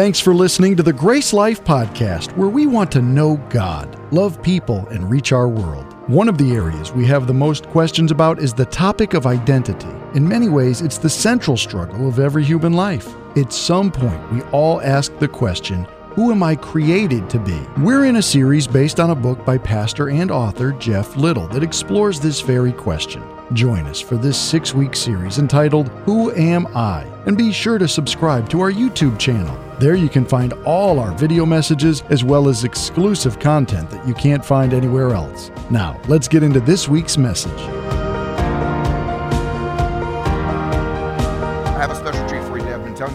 [0.00, 4.42] Thanks for listening to the Grace Life Podcast, where we want to know God, love
[4.42, 5.92] people, and reach our world.
[6.08, 9.90] One of the areas we have the most questions about is the topic of identity.
[10.14, 13.14] In many ways, it's the central struggle of every human life.
[13.36, 17.60] At some point, we all ask the question, who am I created to be?
[17.76, 21.62] We're in a series based on a book by pastor and author Jeff Little that
[21.62, 23.22] explores this very question.
[23.52, 27.02] Join us for this six week series entitled Who Am I?
[27.26, 29.58] And be sure to subscribe to our YouTube channel.
[29.80, 34.14] There you can find all our video messages as well as exclusive content that you
[34.14, 35.50] can't find anywhere else.
[35.68, 37.89] Now, let's get into this week's message.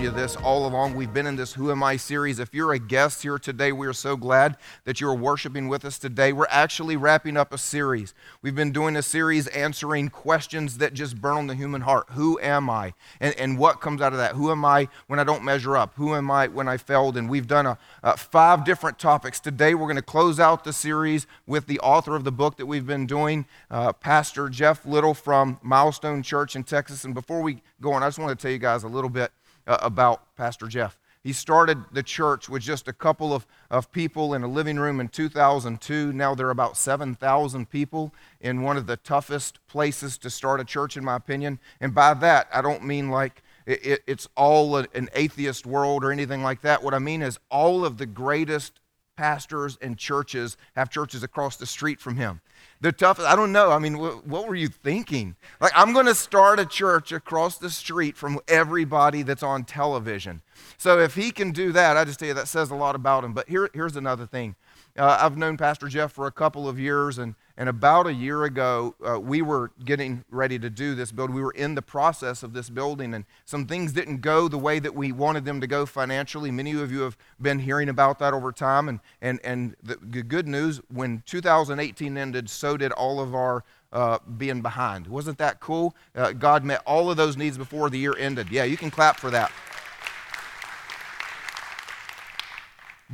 [0.06, 0.94] You this all along.
[0.94, 2.38] We've been in this Who Am I series.
[2.38, 5.98] If you're a guest here today, we are so glad that you're worshiping with us
[5.98, 6.32] today.
[6.32, 8.14] We're actually wrapping up a series.
[8.44, 12.06] We've been doing a series answering questions that just burn on the human heart.
[12.12, 12.94] Who am I?
[13.20, 14.34] And, and what comes out of that?
[14.34, 15.96] Who am I when I don't measure up?
[15.96, 17.18] Who am I when I failed?
[17.18, 19.40] And we've done a, a five different topics.
[19.40, 22.68] Today, we're going to close out the series with the author of the book that
[22.68, 27.06] we've been doing, uh, Pastor Jeff Little from Milestone Church in Texas.
[27.06, 29.32] And before we go on, I just want to tell you guys a little bit
[29.68, 30.98] uh, about Pastor Jeff.
[31.26, 35.00] He started the church with just a couple of, of people in a living room
[35.00, 36.14] in 2002.
[36.14, 40.64] Now there are about 7,000 people in one of the toughest places to start a
[40.64, 41.60] church, in my opinion.
[41.82, 46.12] And by that, I don't mean like it, it, it's all an atheist world or
[46.12, 46.84] anything like that.
[46.84, 48.80] What I mean is all of the greatest
[49.16, 52.42] pastors and churches have churches across the street from him.
[52.82, 53.72] The toughest, I don't know.
[53.72, 55.36] I mean, what, what were you thinking?
[55.60, 60.42] Like, I'm going to start a church across the street from everybody that's on television.
[60.78, 63.24] So if he can do that, I just tell you that says a lot about
[63.24, 63.34] him.
[63.34, 64.56] But here, here's another thing.
[64.98, 68.44] Uh, I've known Pastor Jeff for a couple of years, and, and about a year
[68.44, 71.30] ago, uh, we were getting ready to do this build.
[71.30, 74.80] We were in the process of this building, and some things didn't go the way
[74.80, 76.52] that we wanted them to go financially.
[76.52, 80.48] Many of you have been hearing about that over time, and, and, and the good
[80.48, 83.64] news when 2018 ended, so did all of our
[83.94, 85.08] uh, being behind.
[85.08, 85.96] Wasn't that cool?
[86.14, 88.50] Uh, God met all of those needs before the year ended.
[88.52, 89.52] Yeah, you can clap for that.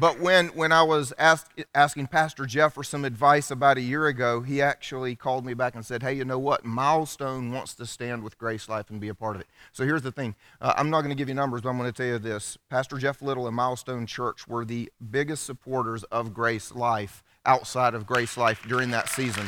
[0.02, 4.08] But when, when I was asked, asking Pastor Jeff for some advice about a year
[4.08, 6.66] ago, he actually called me back and said, Hey, you know what?
[6.66, 9.48] Milestone wants to stand with Grace Life and be a part of it.
[9.72, 11.92] So here's the thing uh, I'm not going to give you numbers, but I'm going
[11.92, 12.58] to tell you this.
[12.68, 18.08] Pastor Jeff Little and Milestone Church were the biggest supporters of Grace Life outside of
[18.08, 19.48] Grace Life during that season.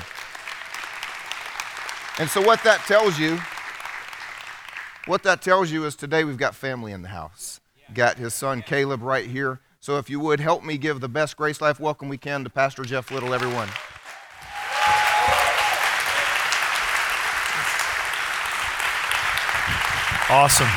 [2.19, 3.39] And so, what that tells you,
[5.07, 7.59] what that tells you is today we've got family in the house.
[7.91, 9.59] Got his son Caleb right here.
[9.83, 12.49] So if you would help me give the best Grace Life welcome we can to
[12.49, 13.67] Pastor Jeff Little, everyone.
[20.29, 20.69] Awesome.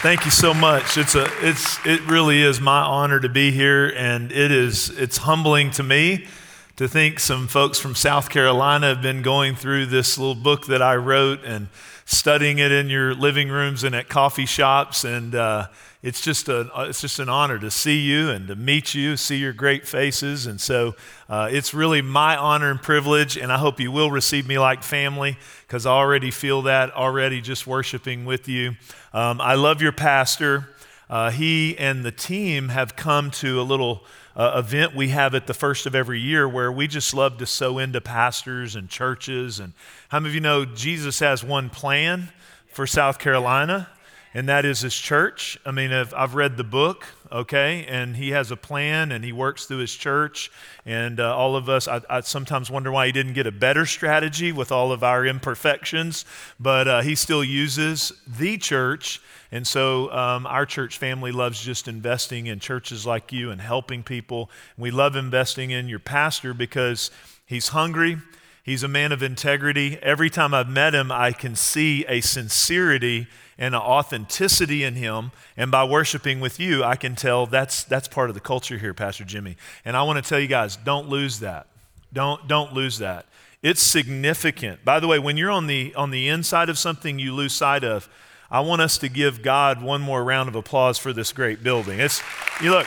[0.00, 0.96] Thank you so much.
[0.96, 5.18] It's a it's it really is my honor to be here and it is it's
[5.18, 6.28] humbling to me
[6.76, 10.80] to think some folks from South Carolina have been going through this little book that
[10.80, 11.68] I wrote and
[12.10, 15.68] studying it in your living rooms and at coffee shops and uh,
[16.02, 19.36] it's just a it's just an honor to see you and to meet you, see
[19.36, 20.94] your great faces, and so
[21.28, 23.36] uh, it's really my honor and privilege.
[23.36, 27.42] And I hope you will receive me like family because I already feel that already
[27.42, 28.76] just worshiping with you.
[29.12, 30.70] Um, I love your pastor.
[31.10, 34.04] Uh, he and the team have come to a little
[34.36, 37.46] uh, event we have at the first of every year where we just love to
[37.46, 39.58] sow into pastors and churches.
[39.58, 39.72] And
[40.08, 42.30] how many of you know Jesus has one plan
[42.68, 43.88] for South Carolina?
[44.32, 45.58] and that is his church.
[45.66, 49.32] I mean, I've, I've, read the book, okay, and he has a plan and he
[49.32, 50.52] works through his church.
[50.86, 53.86] And uh, all of us, I, I, sometimes wonder why he didn't get a better
[53.86, 56.24] strategy with all of our imperfections,
[56.60, 59.20] but uh, he still uses the church.
[59.52, 64.02] And so um, our church family loves just investing in churches like you and helping
[64.02, 64.50] people.
[64.78, 67.10] We love investing in your pastor because
[67.46, 68.18] he's hungry.
[68.62, 69.98] He's a man of integrity.
[70.02, 73.26] Every time I've met him, I can see a sincerity
[73.58, 75.32] and an authenticity in him.
[75.56, 78.94] And by worshiping with you, I can tell that's, that's part of the culture here,
[78.94, 79.56] Pastor Jimmy.
[79.84, 81.66] And I want to tell you guys, don't lose that.
[82.12, 83.26] Don't, don't lose that.
[83.62, 84.84] It's significant.
[84.84, 87.84] By the way, when you're on the, on the inside of something you lose sight
[87.84, 88.08] of,
[88.50, 92.00] I want us to give God one more round of applause for this great building.
[92.00, 92.20] It's,
[92.60, 92.86] you look,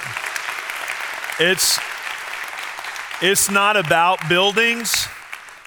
[1.39, 1.79] it's,
[3.21, 5.07] it's not about buildings.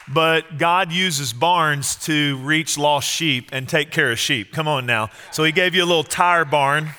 [0.09, 4.53] But God uses barns to reach lost sheep and take care of sheep.
[4.53, 5.11] Come on now.
[5.33, 6.91] So He gave you a little tire barn,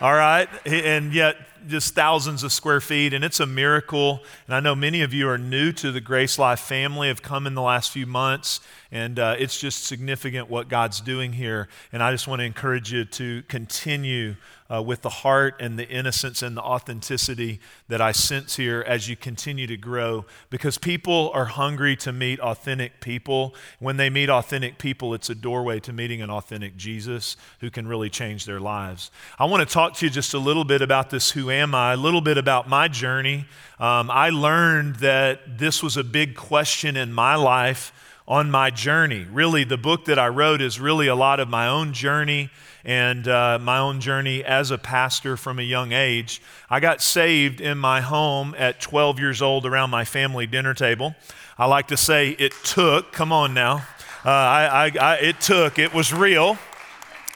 [0.00, 0.48] all right?
[0.66, 1.36] And yet,
[1.68, 4.24] just thousands of square feet, and it's a miracle.
[4.46, 7.46] And I know many of you are new to the Grace Life family, have come
[7.46, 8.60] in the last few months,
[8.92, 11.68] and uh, it's just significant what God's doing here.
[11.92, 14.36] And I just want to encourage you to continue
[14.72, 17.58] uh, with the heart and the innocence and the authenticity
[17.88, 22.38] that I sense here as you continue to grow because people are hungry to meet
[22.40, 23.54] authentic people.
[23.78, 27.88] When they meet authentic people, it's a doorway to meeting an authentic Jesus who can
[27.88, 29.10] really change their lives.
[29.38, 31.94] I want to talk to you just a little bit about this Who Am I?
[31.94, 33.46] A little bit about my journey.
[33.78, 37.92] Um, I learned that this was a big question in my life
[38.26, 39.26] on my journey.
[39.30, 42.50] Really, the book that I wrote is really a lot of my own journey
[42.84, 46.42] and uh, my own journey as a pastor from a young age.
[46.68, 51.14] I got saved in my home at 12 years old around my family dinner table.
[51.58, 53.86] I like to say it took, come on now.
[54.24, 56.58] Uh, I, I, I, it took, it was real.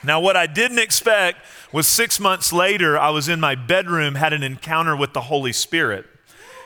[0.03, 1.39] Now, what I didn't expect
[1.71, 5.51] was six months later, I was in my bedroom, had an encounter with the Holy
[5.51, 6.05] Spirit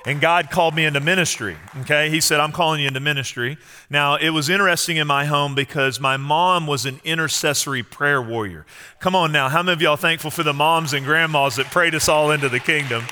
[0.06, 1.58] and God called me into ministry.
[1.82, 3.58] Okay, He said, I'm calling you into ministry.
[3.90, 8.66] Now, it was interesting in my home because my mom was an intercessory prayer warrior.
[9.00, 11.96] Come on now, how many of y'all thankful for the moms and grandmas that prayed
[11.96, 13.04] us all into the kingdom?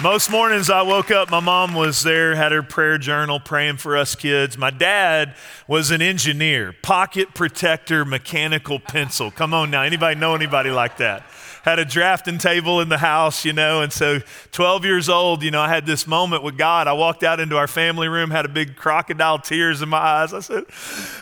[0.00, 3.96] Most mornings I woke up, my mom was there, had her prayer journal praying for
[3.96, 4.56] us kids.
[4.56, 5.34] My dad
[5.66, 9.32] was an engineer, pocket protector, mechanical pencil.
[9.32, 11.24] Come on now, anybody know anybody like that?
[11.68, 14.20] Had a drafting table in the house, you know, and so
[14.52, 16.88] 12 years old, you know, I had this moment with God.
[16.88, 20.32] I walked out into our family room, had a big crocodile tears in my eyes.
[20.32, 20.64] I said,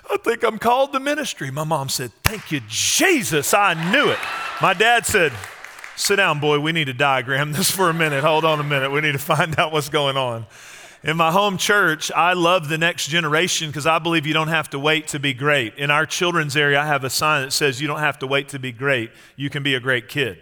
[0.09, 1.51] I think I'm called to ministry.
[1.51, 3.53] My mom said, Thank you, Jesus.
[3.55, 4.19] I knew it.
[4.63, 5.33] My dad said,
[5.97, 6.61] Sit down, boy.
[6.61, 8.23] We need to diagram this for a minute.
[8.23, 8.93] Hold on a minute.
[8.93, 10.47] We need to find out what's going on.
[11.07, 14.71] In my home church, I love the next generation because I believe you don't have
[14.71, 15.77] to wait to be great.
[15.79, 18.49] In our children's area, I have a sign that says you don't have to wait
[18.49, 19.13] to be great.
[19.37, 20.39] You can be a great kid.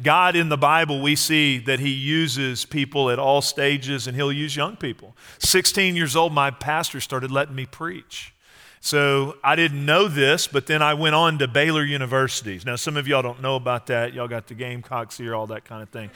[0.00, 4.30] God in the Bible, we see that He uses people at all stages and He'll
[4.30, 5.16] use young people.
[5.40, 8.32] 16 years old, my pastor started letting me preach.
[8.78, 12.60] So I didn't know this, but then I went on to Baylor University.
[12.64, 14.14] Now, some of y'all don't know about that.
[14.14, 16.10] Y'all got the Gamecocks here, all that kind of thing.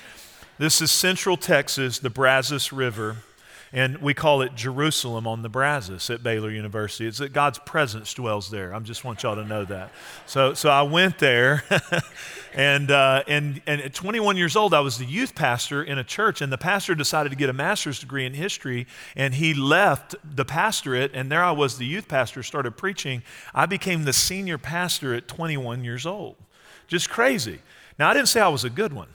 [0.57, 3.25] This is Central Texas, the Brazos River
[3.73, 7.07] and we call it Jerusalem on the Brazos at Baylor University.
[7.07, 8.75] It's that God's presence dwells there.
[8.75, 9.93] I just want y'all to know that.
[10.27, 11.65] So, so I went there,
[12.55, 16.05] and, uh, and, and at 21 years old, I was the youth pastor in a
[16.05, 20.15] church, and the pastor decided to get a master's degree in history, and he left
[20.25, 23.23] the pastorate, and there I was, the youth pastor, started preaching.
[23.55, 26.37] I became the senior pastor at 21 years old.
[26.87, 27.59] Just crazy.
[27.99, 29.09] Now, I didn't say I was a good one.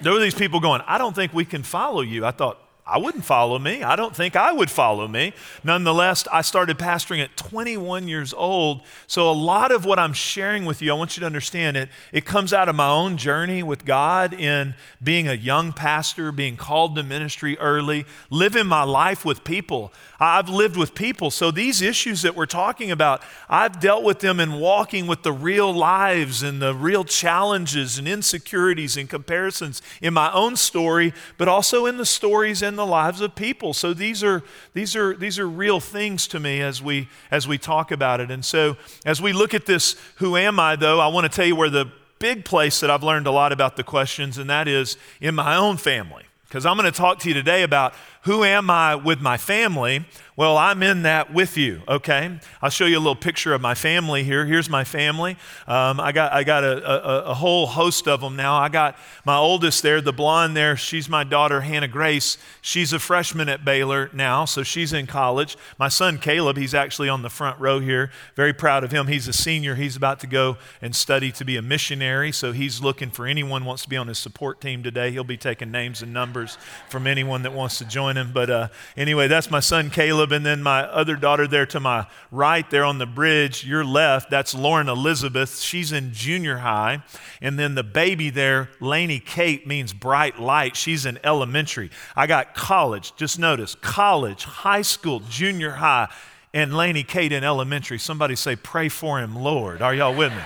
[0.00, 2.24] There were these people going, I don't think we can follow you.
[2.24, 3.82] I thought, I wouldn't follow me.
[3.82, 5.34] I don't think I would follow me.
[5.62, 8.80] Nonetheless, I started pastoring at 21 years old.
[9.06, 11.90] So, a lot of what I'm sharing with you, I want you to understand it.
[12.12, 16.56] It comes out of my own journey with God in being a young pastor, being
[16.56, 19.92] called to ministry early, living my life with people.
[20.18, 21.30] I've lived with people.
[21.30, 25.32] So, these issues that we're talking about, I've dealt with them in walking with the
[25.32, 31.48] real lives and the real challenges and insecurities and comparisons in my own story, but
[31.48, 33.74] also in the stories and the lives of people.
[33.74, 34.42] So these are,
[34.72, 38.30] these are, these are real things to me as we, as we talk about it.
[38.30, 41.44] And so as we look at this, who am I, though, I want to tell
[41.44, 44.68] you where the big place that I've learned a lot about the questions, and that
[44.68, 46.24] is in my own family.
[46.48, 47.92] Because I'm going to talk to you today about
[48.22, 50.06] who am I with my family?
[50.38, 52.38] Well, I'm in that with you, okay?
[52.62, 54.46] I'll show you a little picture of my family here.
[54.46, 55.36] Here's my family.
[55.66, 58.54] Um, I got, I got a, a, a, whole host of them now.
[58.54, 60.76] I got my oldest there, the blonde there.
[60.76, 62.38] She's my daughter, Hannah Grace.
[62.60, 65.56] She's a freshman at Baylor now, so she's in college.
[65.76, 68.12] My son, Caleb, he's actually on the front row here.
[68.36, 69.08] Very proud of him.
[69.08, 69.74] He's a senior.
[69.74, 73.62] He's about to go and study to be a missionary, so he's looking for anyone
[73.62, 75.10] who wants to be on his support team today.
[75.10, 78.30] He'll be taking names and numbers from anyone that wants to join him.
[78.32, 80.27] But uh, anyway, that's my son, Caleb.
[80.28, 83.84] Caleb, and then my other daughter there to my right, there on the bridge, your
[83.84, 85.60] left, that's Lauren Elizabeth.
[85.60, 87.02] She's in junior high.
[87.40, 90.76] And then the baby there, Laney Kate, means bright light.
[90.76, 91.90] She's in elementary.
[92.14, 96.08] I got college, just notice college, high school, junior high,
[96.52, 97.98] and Laney Kate in elementary.
[97.98, 99.82] Somebody say, Pray for him, Lord.
[99.82, 100.42] Are y'all with me?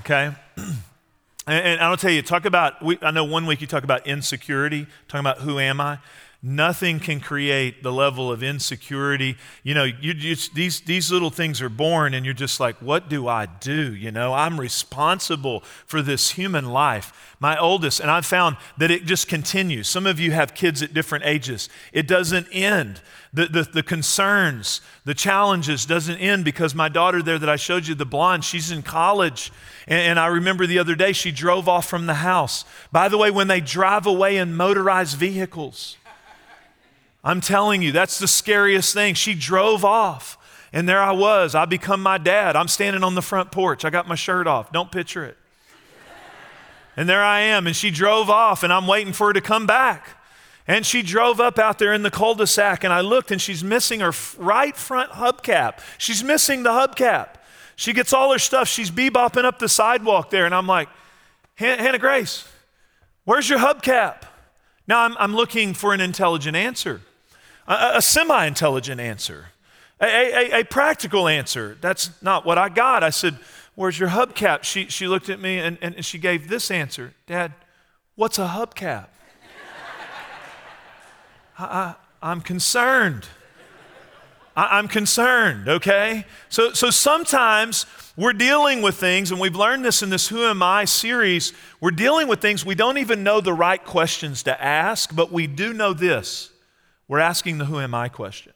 [0.00, 0.32] Okay?
[1.48, 5.20] And, I'll tell you, talk about, I know one week you talk about insecurity, talking
[5.20, 5.98] about who am I.
[6.48, 9.36] Nothing can create the level of insecurity.
[9.64, 13.26] You know, you these, these little things are born, and you're just like, what do
[13.26, 13.92] I do?
[13.92, 17.34] You know, I'm responsible for this human life.
[17.40, 19.88] My oldest, and I've found that it just continues.
[19.88, 21.68] Some of you have kids at different ages.
[21.92, 23.00] It doesn't end.
[23.32, 27.88] The, the, the concerns, the challenges doesn't end because my daughter there that I showed
[27.88, 29.52] you, the blonde, she's in college.
[29.88, 32.64] And, and I remember the other day she drove off from the house.
[32.92, 35.96] By the way, when they drive away in motorized vehicles,
[37.26, 39.14] I'm telling you, that's the scariest thing.
[39.14, 40.38] She drove off,
[40.72, 41.56] and there I was.
[41.56, 42.54] I become my dad.
[42.54, 43.84] I'm standing on the front porch.
[43.84, 44.70] I got my shirt off.
[44.70, 45.36] Don't picture it.
[46.96, 49.66] And there I am, and she drove off, and I'm waiting for her to come
[49.66, 50.10] back.
[50.68, 53.42] And she drove up out there in the cul de sac, and I looked, and
[53.42, 55.80] she's missing her right front hubcap.
[55.98, 57.30] She's missing the hubcap.
[57.74, 58.68] She gets all her stuff.
[58.68, 60.88] She's bebopping up the sidewalk there, and I'm like,
[61.56, 62.46] Hannah Grace,
[63.24, 64.22] where's your hubcap?
[64.86, 67.00] Now I'm, I'm looking for an intelligent answer
[67.66, 69.46] a, a semi intelligent answer,
[70.00, 71.76] a, a, a, practical answer.
[71.80, 73.02] That's not what I got.
[73.02, 73.38] I said,
[73.76, 74.64] Where's your hubcap?
[74.64, 77.52] She, she looked at me and, and she gave this answer Dad,
[78.16, 79.08] what's a hubcap?
[81.58, 83.28] I, I, I'm concerned.
[84.56, 86.24] I, I'm concerned, okay?
[86.48, 87.84] So, so sometimes
[88.16, 91.52] we're dealing with things, and we've learned this in this Who Am I series.
[91.78, 95.46] We're dealing with things we don't even know the right questions to ask, but we
[95.46, 96.50] do know this
[97.08, 98.52] we're asking the who am I question.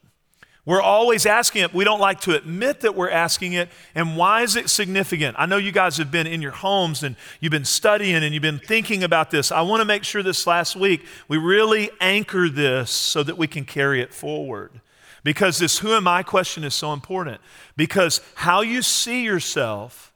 [0.63, 1.73] We're always asking it.
[1.73, 3.69] We don't like to admit that we're asking it.
[3.95, 5.35] And why is it significant?
[5.39, 8.43] I know you guys have been in your homes and you've been studying and you've
[8.43, 9.51] been thinking about this.
[9.51, 13.47] I want to make sure this last week we really anchor this so that we
[13.47, 14.81] can carry it forward.
[15.23, 17.41] Because this who am I question is so important.
[17.75, 20.13] Because how you see yourself,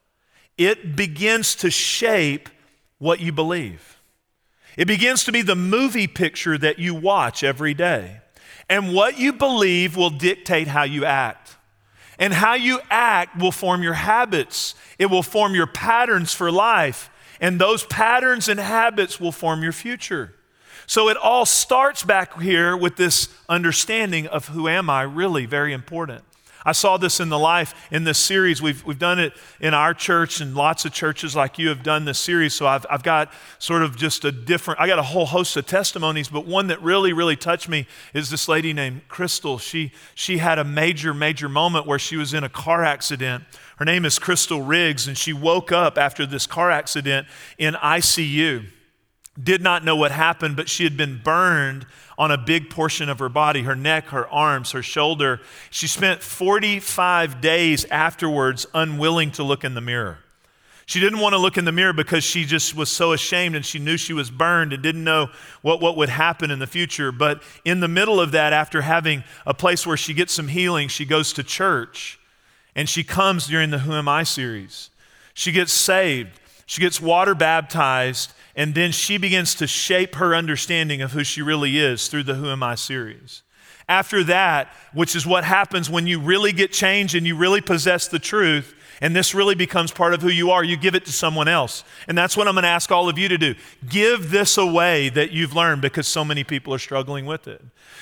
[0.60, 2.50] it begins to shape
[3.00, 4.00] what you believe.
[4.77, 8.22] It begins to be the movie picture that you watch every day.
[8.69, 11.55] And what you believe will dictate how you act.
[12.17, 17.10] And how you act will form your habits, it will form your patterns for life.
[17.41, 20.34] And those patterns and habits will form your future.
[20.88, 25.74] So it all starts back here with this understanding of who am I really very
[25.74, 26.24] important.
[26.65, 28.62] I saw this in the life in this series.
[28.62, 32.05] We've, we've done it in our church, and lots of churches like you have done
[32.05, 32.55] this series.
[32.55, 35.67] So I've, I've got sort of just a different, I got a whole host of
[35.67, 39.60] testimonies, but one that really, really touched me is this lady named Crystal.
[39.60, 43.43] She, she had a major, major moment where she was in a car accident.
[43.77, 48.65] Her name is Crystal Riggs, and she woke up after this car accident in ICU
[49.42, 51.86] did not know what happened, but she had been burned
[52.18, 55.42] on a big portion of her body her neck, her arms, her shoulder.
[55.70, 60.20] She spent 45 days afterwards unwilling to look in the mirror.
[60.88, 63.65] She didn't want to look in the mirror because she just was so ashamed and
[63.65, 65.30] she knew she was burned and didn't know
[65.63, 67.12] what, what would happen in the future.
[67.12, 70.88] But in the middle of that, after having a place where she gets some healing,
[70.88, 72.20] she goes to church
[72.75, 74.92] and she comes during the Who Am I series.
[75.34, 81.02] She gets saved, she gets water baptized, and then she begins to shape her understanding
[81.02, 83.44] of who she really is through the Who Am I series.
[83.88, 88.08] After that, which is what happens when you really get changed and you really possess
[88.08, 91.12] the truth, and this really becomes part of who you are, you give it to
[91.12, 91.84] someone else.
[92.08, 93.56] And that's what I'm going to ask all of you to do.
[93.88, 97.62] Give this away that you've learned because so many people are struggling with it.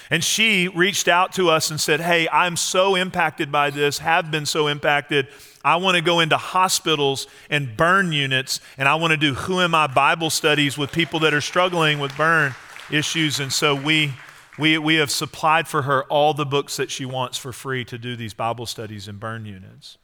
[0.09, 4.29] And she reached out to us and said, Hey, I'm so impacted by this, have
[4.29, 5.27] been so impacted.
[5.63, 9.61] I want to go into hospitals and burn units, and I want to do Who
[9.61, 12.53] Am I Bible studies with people that are struggling with burn
[12.91, 13.39] issues.
[13.39, 14.13] And so we,
[14.59, 17.97] we, we have supplied for her all the books that she wants for free to
[17.97, 19.97] do these Bible studies and burn units.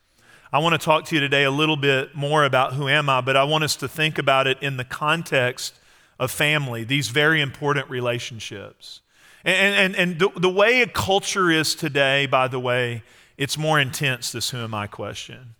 [0.51, 3.21] I want to talk to you today a little bit more about who am I,
[3.21, 5.75] but I want us to think about it in the context
[6.17, 9.01] of family, these very important relationships.
[9.43, 13.03] And, and, and the, the way a culture is today, by the way,
[13.39, 15.55] it's more intense, this who am I question.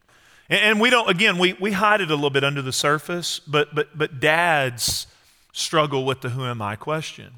[0.50, 3.40] And, and we don't, again, we, we hide it a little bit under the surface,
[3.40, 5.08] but, but, but dads
[5.54, 7.36] struggle with the who am I question.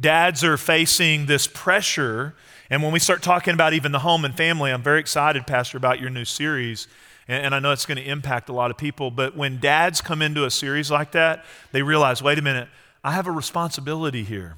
[0.00, 2.36] Dads are facing this pressure.
[2.70, 5.76] And when we start talking about even the home and family, I'm very excited, Pastor,
[5.76, 6.86] about your new series.
[7.26, 9.10] And, and I know it's going to impact a lot of people.
[9.10, 12.68] But when dads come into a series like that, they realize wait a minute,
[13.02, 14.54] I have a responsibility here.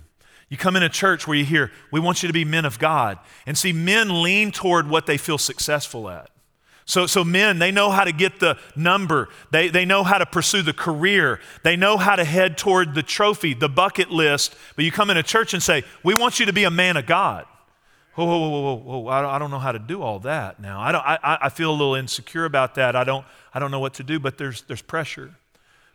[0.52, 2.78] You come in a church where you hear, we want you to be men of
[2.78, 3.18] God.
[3.46, 6.28] And see, men lean toward what they feel successful at.
[6.84, 9.30] So, so men, they know how to get the number.
[9.50, 11.40] They, they know how to pursue the career.
[11.62, 14.54] They know how to head toward the trophy, the bucket list.
[14.76, 16.98] But you come in a church and say, we want you to be a man
[16.98, 17.46] of God.
[18.12, 19.08] Whoa, whoa, whoa, whoa, whoa.
[19.08, 20.82] I don't know how to do all that now.
[20.82, 22.94] I, don't, I, I feel a little insecure about that.
[22.94, 25.34] I don't, I don't know what to do, but there's, there's pressure.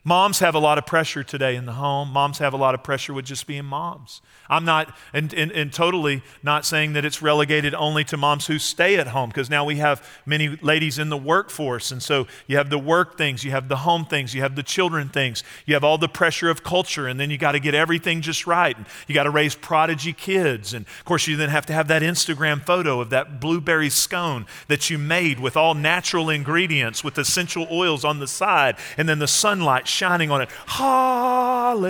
[0.03, 2.09] Moms have a lot of pressure today in the home.
[2.09, 4.21] Moms have a lot of pressure with just being moms.
[4.49, 8.57] I'm not, and, and, and totally not saying that it's relegated only to moms who
[8.57, 11.91] stay at home, because now we have many ladies in the workforce.
[11.91, 14.63] And so you have the work things, you have the home things, you have the
[14.63, 17.75] children things, you have all the pressure of culture, and then you got to get
[17.75, 18.77] everything just right.
[18.77, 20.73] And you got to raise prodigy kids.
[20.73, 24.45] And of course, you then have to have that Instagram photo of that blueberry scone
[24.69, 29.19] that you made with all natural ingredients, with essential oils on the side, and then
[29.19, 30.49] the sunlight shining on it.
[30.67, 31.81] Hallelujah.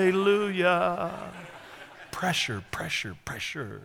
[2.12, 3.82] Pressure, pressure, pressure.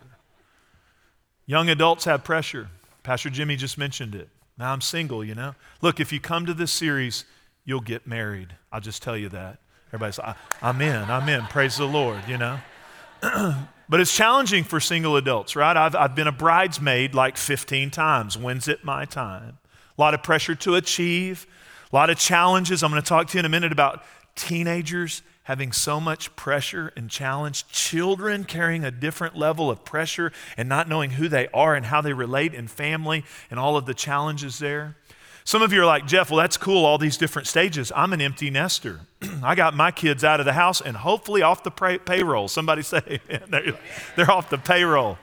[1.47, 2.69] Young adults have pressure.
[3.02, 4.29] Pastor Jimmy just mentioned it.
[4.57, 5.55] Now I'm single, you know.
[5.81, 7.25] Look, if you come to this series,
[7.64, 8.55] you'll get married.
[8.71, 9.59] I'll just tell you that.
[9.88, 11.43] Everybody's like, I'm in, I'm in.
[11.47, 12.59] Praise the Lord, you know.
[13.21, 15.76] but it's challenging for single adults, right?
[15.76, 18.38] I've, I've been a bridesmaid like 15 times.
[18.38, 19.59] When's it my time?
[19.99, 21.47] A lot of pressure to achieve,
[21.92, 22.82] a lot of challenges.
[22.82, 24.02] I'm going to talk to you in a minute about
[24.34, 30.68] teenagers having so much pressure and challenge, children carrying a different level of pressure and
[30.68, 33.94] not knowing who they are and how they relate in family and all of the
[33.94, 34.96] challenges there.
[35.44, 37.90] Some of you are like, Jeff, well, that's cool, all these different stages.
[37.96, 39.00] I'm an empty nester.
[39.42, 42.46] I got my kids out of the house and hopefully off the pay- payroll.
[42.46, 43.76] Somebody say, they're,
[44.14, 45.18] they're off the payroll.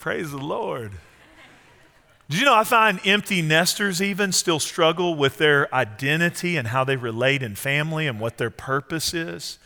[0.00, 0.92] Praise the Lord.
[2.32, 6.82] Did you know I find empty nesters even still struggle with their identity and how
[6.82, 9.58] they relate in family and what their purpose is?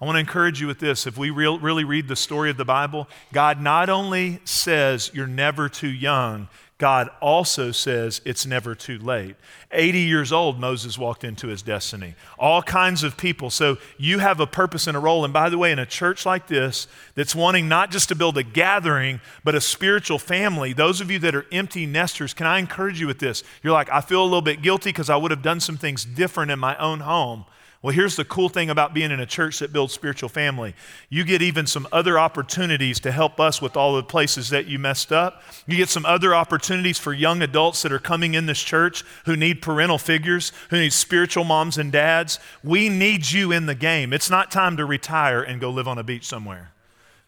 [0.00, 1.06] I want to encourage you with this.
[1.06, 5.28] If we real, really read the story of the Bible, God not only says you're
[5.28, 6.48] never too young,
[6.78, 9.34] God also says it's never too late.
[9.72, 12.14] 80 years old, Moses walked into his destiny.
[12.38, 13.50] All kinds of people.
[13.50, 15.24] So you have a purpose and a role.
[15.24, 18.38] And by the way, in a church like this that's wanting not just to build
[18.38, 22.60] a gathering, but a spiritual family, those of you that are empty nesters, can I
[22.60, 23.42] encourage you with this?
[23.64, 26.04] You're like, I feel a little bit guilty because I would have done some things
[26.04, 27.44] different in my own home.
[27.80, 30.74] Well, here's the cool thing about being in a church that builds spiritual family.
[31.10, 34.80] You get even some other opportunities to help us with all the places that you
[34.80, 35.42] messed up.
[35.68, 39.36] You get some other opportunities for young adults that are coming in this church who
[39.36, 42.40] need parental figures, who need spiritual moms and dads.
[42.64, 44.12] We need you in the game.
[44.12, 46.72] It's not time to retire and go live on a beach somewhere.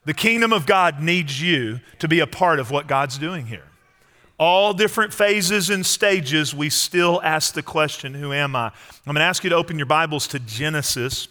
[0.05, 3.70] The kingdom of God needs you to be a part of what God's doing here
[4.41, 8.69] all different phases and stages, we still ask the question, Who am I?
[8.69, 8.73] I'm
[9.05, 11.29] going to ask you to open your Bibles to Genesis.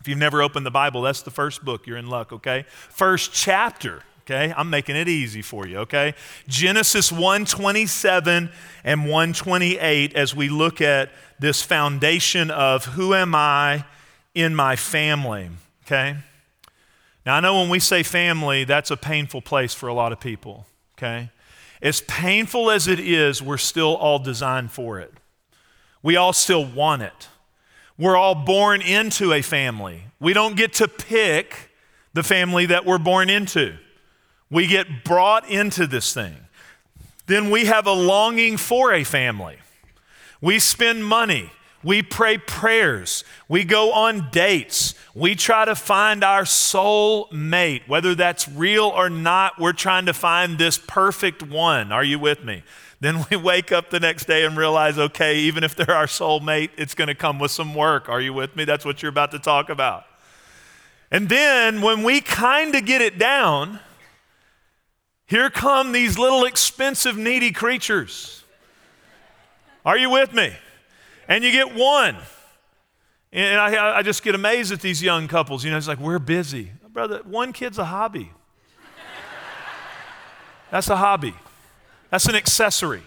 [0.00, 1.88] If you've never opened the Bible, that's the first book.
[1.88, 2.64] You're in luck, okay?
[2.68, 4.54] First chapter, okay?
[4.56, 6.14] I'm making it easy for you, okay?
[6.46, 8.48] Genesis 127
[8.84, 13.84] and 128 as we look at this foundation of who am I
[14.36, 15.50] in my family,
[15.84, 16.16] okay?
[17.24, 20.20] Now, I know when we say family, that's a painful place for a lot of
[20.20, 20.64] people,
[20.96, 21.30] okay?
[21.86, 25.14] As painful as it is, we're still all designed for it.
[26.02, 27.28] We all still want it.
[27.96, 30.02] We're all born into a family.
[30.18, 31.70] We don't get to pick
[32.12, 33.76] the family that we're born into.
[34.50, 36.34] We get brought into this thing.
[37.26, 39.58] Then we have a longing for a family.
[40.40, 41.52] We spend money.
[41.86, 43.22] We pray prayers.
[43.48, 44.96] We go on dates.
[45.14, 47.82] We try to find our soul mate.
[47.86, 51.92] Whether that's real or not, we're trying to find this perfect one.
[51.92, 52.64] Are you with me?
[52.98, 56.40] Then we wake up the next day and realize, okay, even if they're our soul
[56.40, 58.08] mate, it's going to come with some work.
[58.08, 58.64] Are you with me?
[58.64, 60.06] That's what you're about to talk about.
[61.12, 63.78] And then when we kind of get it down,
[65.24, 68.42] here come these little expensive, needy creatures.
[69.84, 70.52] Are you with me?
[71.28, 72.16] And you get one.
[73.32, 75.64] And I, I just get amazed at these young couples.
[75.64, 76.72] You know, it's like, we're busy.
[76.92, 78.32] Brother, one kid's a hobby.
[80.70, 81.34] That's a hobby,
[82.10, 83.02] that's an accessory.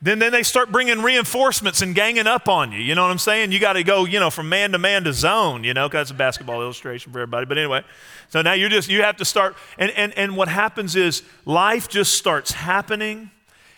[0.00, 2.78] Then, then they start bringing reinforcements and ganging up on you.
[2.78, 3.52] You know what I'm saying?
[3.52, 6.08] You got to go, you know, from man to man to zone, you know, because
[6.08, 7.46] that's a basketball illustration for everybody.
[7.46, 7.84] But anyway,
[8.28, 9.56] so now you're just, you have to start.
[9.78, 13.30] And, and, and what happens is life just starts happening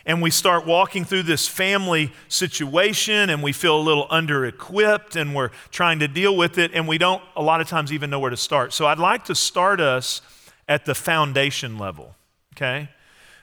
[0.07, 5.17] and we start walking through this family situation and we feel a little under equipped
[5.17, 8.09] and we're trying to deal with it and we don't a lot of times even
[8.09, 8.73] know where to start.
[8.73, 10.23] So I'd like to start us
[10.69, 12.15] at the foundation level,
[12.55, 12.89] okay?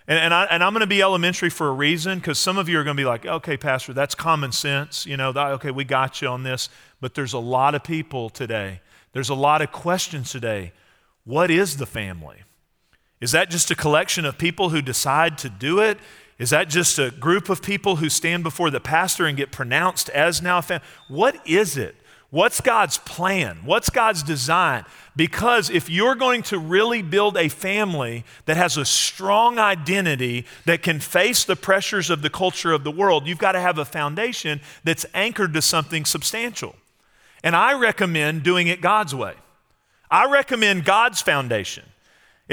[0.07, 2.79] And, and, I, I'm going to be elementary for a reason because some of you
[2.79, 5.05] are going to be like, okay, Pastor, that's common sense.
[5.05, 6.69] You know, okay, we got you on this.
[6.99, 10.71] But there's a lot of people today, there's a lot of questions today.
[11.25, 12.43] What is the family?
[13.21, 15.97] Is that just a collection of people who decide to do it?
[16.39, 20.09] Is that just a group of people who stand before the pastor and get pronounced
[20.09, 20.85] as now a family?
[21.07, 21.95] What is it?
[22.33, 23.59] What's God's plan?
[23.63, 24.85] What's God's design?
[25.15, 30.81] Because if you're going to really build a family that has a strong identity that
[30.81, 33.85] can face the pressures of the culture of the world, you've got to have a
[33.85, 36.75] foundation that's anchored to something substantial.
[37.43, 39.35] And I recommend doing it God's way.
[40.09, 41.83] I recommend God's foundation.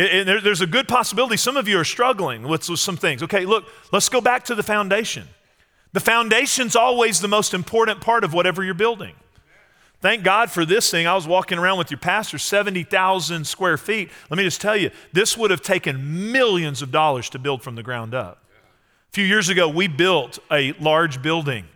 [0.01, 3.23] And there's a good possibility some of you are struggling with some things.
[3.23, 5.27] Okay, look, let's go back to the foundation.
[5.93, 9.15] The foundation's always the most important part of whatever you're building.
[10.01, 11.07] Thank God for this thing.
[11.07, 14.09] I was walking around with your pastor, 70,000 square feet.
[14.31, 17.75] Let me just tell you, this would have taken millions of dollars to build from
[17.75, 18.43] the ground up.
[19.11, 21.67] A few years ago, we built a large building,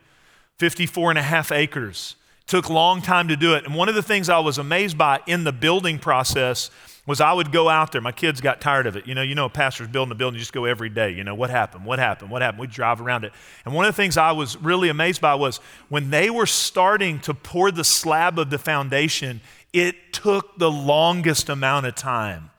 [0.59, 2.17] 54 and a half acres.
[2.41, 3.67] It took a long time to do it.
[3.67, 6.71] And one of the things I was amazed by in the building process
[7.07, 8.01] was I would go out there.
[8.01, 9.07] My kids got tired of it.
[9.07, 11.11] You know, you know, a pastor's building a building, you just go every day.
[11.11, 11.85] You know, what happened?
[11.85, 12.31] What happened?
[12.31, 12.61] What happened?
[12.61, 13.33] We drive around it.
[13.64, 17.21] And one of the things I was really amazed by was when they were starting
[17.21, 22.51] to pour the slab of the foundation, it took the longest amount of time.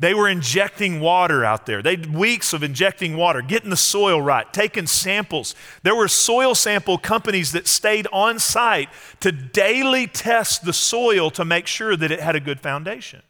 [0.00, 1.82] They were injecting water out there.
[1.82, 5.56] They weeks of injecting water, getting the soil right, taking samples.
[5.82, 11.44] There were soil sample companies that stayed on site to daily test the soil to
[11.44, 13.22] make sure that it had a good foundation.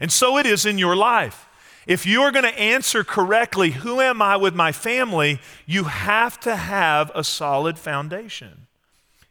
[0.00, 1.48] And so it is in your life.
[1.86, 6.54] If you're going to answer correctly, who am I with my family, you have to
[6.54, 8.66] have a solid foundation.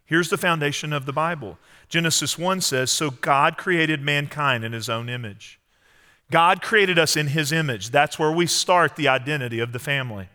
[0.05, 4.89] Here's the foundation of the Bible Genesis 1 says, So God created mankind in his
[4.89, 5.59] own image.
[6.31, 7.91] God created us in his image.
[7.91, 10.27] That's where we start the identity of the family.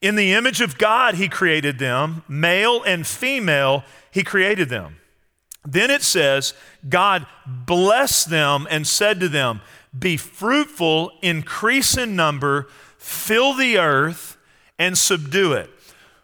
[0.00, 4.96] In the image of God, he created them, male and female, he created them.
[5.64, 6.54] Then it says,
[6.88, 9.60] God blessed them and said to them,
[9.96, 12.68] Be fruitful, increase in number,
[12.98, 14.38] fill the earth,
[14.78, 15.70] and subdue it.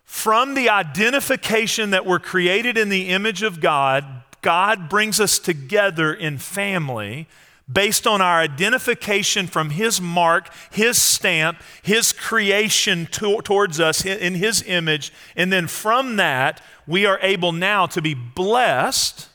[0.04, 4.04] From the identification that we're created in the image of God,
[4.40, 7.26] God brings us together in family
[7.70, 14.34] based on our identification from His mark, His stamp, His creation to, towards us in
[14.34, 15.12] His image.
[15.34, 19.28] And then from that, we are able now to be blessed,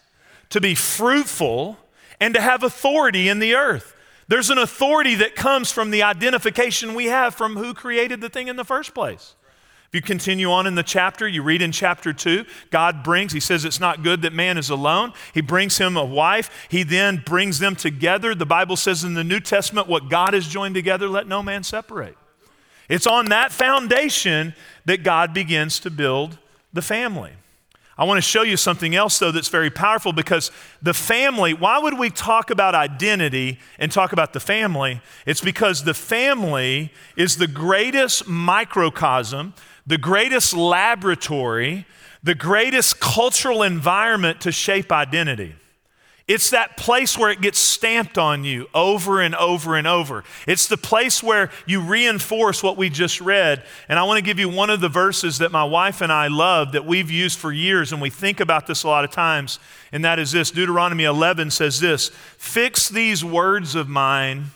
[0.49, 1.77] to be fruitful,
[2.19, 3.95] and to have authority in the earth.
[4.27, 8.47] There's an authority that comes from the identification we have from who created the thing
[8.47, 9.35] in the first place.
[9.91, 13.41] If you continue on in the chapter, you read in chapter 2, God brings, He
[13.41, 15.11] says it's not good that man is alone.
[15.33, 16.49] He brings him a wife.
[16.69, 18.33] He then brings them together.
[18.33, 21.63] The Bible says in the New Testament, what God has joined together, let no man
[21.63, 22.17] separate.
[22.87, 26.37] It's on that foundation that God begins to build
[26.71, 27.33] the family.
[27.97, 30.51] I want to show you something else, though, that's very powerful because
[30.81, 35.01] the family, why would we talk about identity and talk about the family?
[35.25, 39.53] It's because the family is the greatest microcosm
[39.91, 41.85] the greatest laboratory,
[42.23, 45.53] the greatest cultural environment to shape identity.
[46.29, 50.23] It's that place where it gets stamped on you over and over and over.
[50.47, 53.65] It's the place where you reinforce what we just read.
[53.89, 56.29] And I want to give you one of the verses that my wife and I
[56.29, 59.59] love that we've used for years, and we think about this a lot of times.
[59.91, 64.51] And that is this Deuteronomy 11 says this Fix these words of mine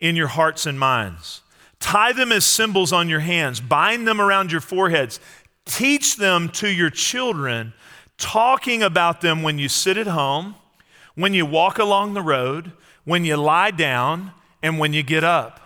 [0.00, 1.41] in your hearts and minds.
[1.82, 5.18] Tie them as symbols on your hands, bind them around your foreheads,
[5.64, 7.72] teach them to your children,
[8.16, 10.54] talking about them when you sit at home,
[11.16, 12.70] when you walk along the road,
[13.04, 14.30] when you lie down,
[14.62, 15.58] and when you get up.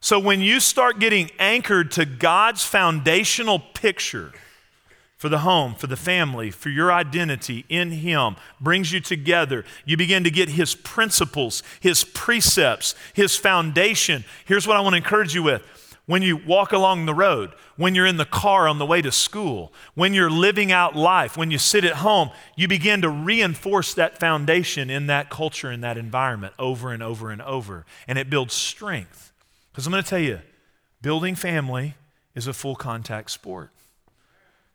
[0.00, 4.32] So when you start getting anchored to God's foundational picture,
[5.22, 9.64] for the home, for the family, for your identity in Him, brings you together.
[9.84, 14.24] You begin to get His principles, His precepts, His foundation.
[14.44, 15.62] Here's what I want to encourage you with.
[16.06, 19.12] When you walk along the road, when you're in the car on the way to
[19.12, 23.94] school, when you're living out life, when you sit at home, you begin to reinforce
[23.94, 27.86] that foundation in that culture, in that environment over and over and over.
[28.08, 29.32] And it builds strength.
[29.70, 30.40] Because I'm going to tell you,
[31.00, 31.94] building family
[32.34, 33.70] is a full contact sport.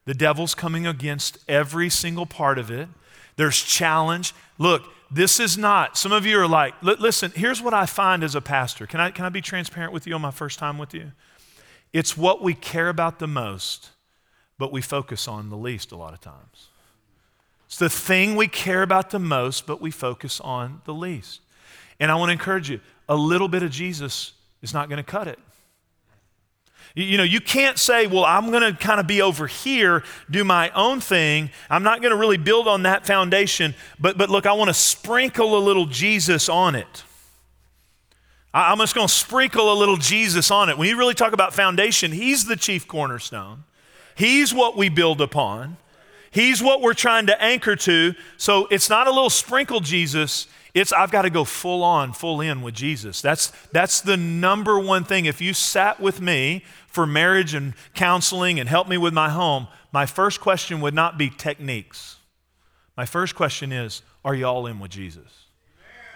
[0.08, 2.88] The devil's coming against every single part of it.
[3.36, 4.34] There's challenge.
[4.58, 8.34] Look, this is not, some of you are like, listen, here's what I find as
[8.34, 8.88] a pastor.
[8.88, 11.12] Can I, can I be transparent with you on my first time with you?
[11.91, 13.89] It's what we care about the most,
[14.58, 16.70] but we focus on the least a lot of times.
[17.65, 21.41] It's the thing we care about the most, but we focus on the least.
[22.00, 25.12] And I want to encourage you a little bit of Jesus is not going to
[25.12, 25.39] cut it.
[26.98, 30.44] You know, you can't say, well, I'm going to kind of be over here, do
[30.44, 31.52] my own thing.
[31.70, 33.76] I'm not going to really build on that foundation.
[34.00, 37.04] But, but look, I want to sprinkle a little Jesus on it.
[38.52, 40.78] I'm just going to sprinkle a little Jesus on it.
[40.80, 43.66] When you really talk about foundation, He's the chief cornerstone,
[44.16, 45.78] He's what we build upon.
[46.32, 48.16] He's what we're trying to anchor to.
[48.38, 52.40] So it's not a little sprinkle Jesus, it's I've got to go full on, full
[52.40, 53.22] in with Jesus.
[53.22, 55.26] That's, that's the number one thing.
[55.26, 59.68] If you sat with me for marriage and counseling and helped me with my home,
[59.92, 62.18] my first question would not be techniques.
[62.96, 65.46] My first question is Are you all in with Jesus?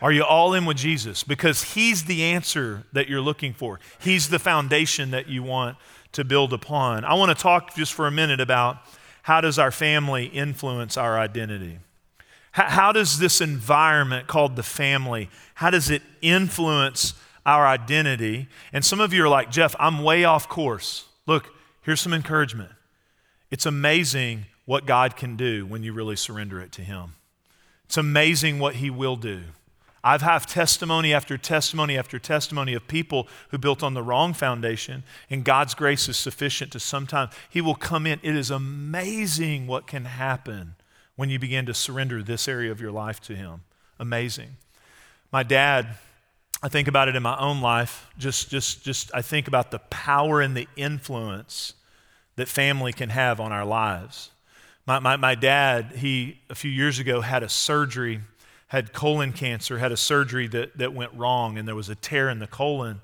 [0.02, 1.24] Are you all in with Jesus?
[1.24, 5.78] Because He's the answer that you're looking for, He's the foundation that you want
[6.12, 7.04] to build upon.
[7.04, 8.78] I want to talk just for a minute about
[9.24, 11.80] how does our family influence our identity?
[12.52, 17.14] How, does this environment called the family, how does it influence
[17.46, 18.48] our identity?
[18.74, 21.06] And some of you are like, Jeff, I'm way off course.
[21.26, 22.72] Look, here's some encouragement.
[23.52, 27.14] It's amazing what God can do when you really surrender it to Him.
[27.86, 29.42] It's amazing what He will do.
[30.04, 35.04] I've had testimony after testimony after testimony of people who built on the wrong foundation,
[35.30, 38.20] and God's grace is sufficient to sometimes He will come in.
[38.24, 40.76] It is amazing what can happen
[41.16, 43.62] when you begin to surrender this area of your life to Him.
[44.00, 44.58] Amazing.
[45.32, 45.88] My dad,
[46.64, 49.80] I think about it in my own life, just, just, just I think about the
[49.80, 51.74] power and the influence
[52.36, 54.32] that family can have on our lives.
[54.86, 58.22] My, my, my dad, he, a few years ago, had a surgery
[58.72, 62.30] had colon cancer, had a surgery that, that went wrong, and there was a tear
[62.30, 63.02] in the colon.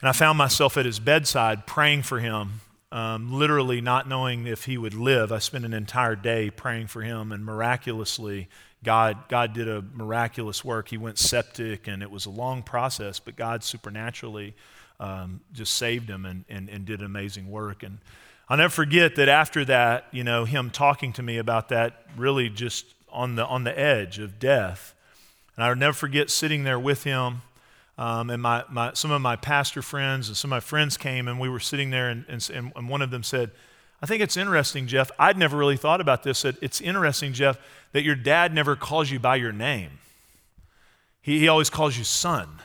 [0.00, 2.60] And I found myself at his bedside praying for him,
[2.96, 5.30] um, literally not knowing if he would live.
[5.30, 8.48] I spent an entire day praying for him, and miraculously,
[8.82, 10.88] God, God did a miraculous work.
[10.88, 14.54] He went septic, and it was a long process, but God supernaturally
[14.98, 17.82] um, just saved him and, and, and did amazing work.
[17.82, 17.98] And
[18.48, 22.48] I'll never forget that after that, you know, him talking to me about that really
[22.48, 24.94] just on the, on the edge of death.
[25.54, 27.42] And I'll never forget sitting there with him.
[27.98, 31.28] Um, and my, my, some of my pastor friends and some of my friends came,
[31.28, 33.50] and we were sitting there, and, and, and one of them said,
[34.02, 35.10] I think it's interesting, Jeff.
[35.18, 36.40] I'd never really thought about this.
[36.40, 37.58] Said, it's interesting, Jeff,
[37.92, 39.92] that your dad never calls you by your name.
[41.22, 42.60] He, he always calls you son.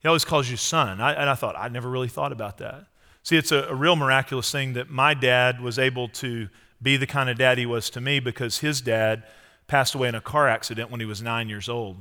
[0.00, 1.00] He always calls you son.
[1.00, 2.86] I, and I thought, I never really thought about that.
[3.22, 6.48] See, it's a, a real miraculous thing that my dad was able to
[6.82, 9.24] be the kind of dad he was to me because his dad
[9.66, 11.96] passed away in a car accident when he was nine years old.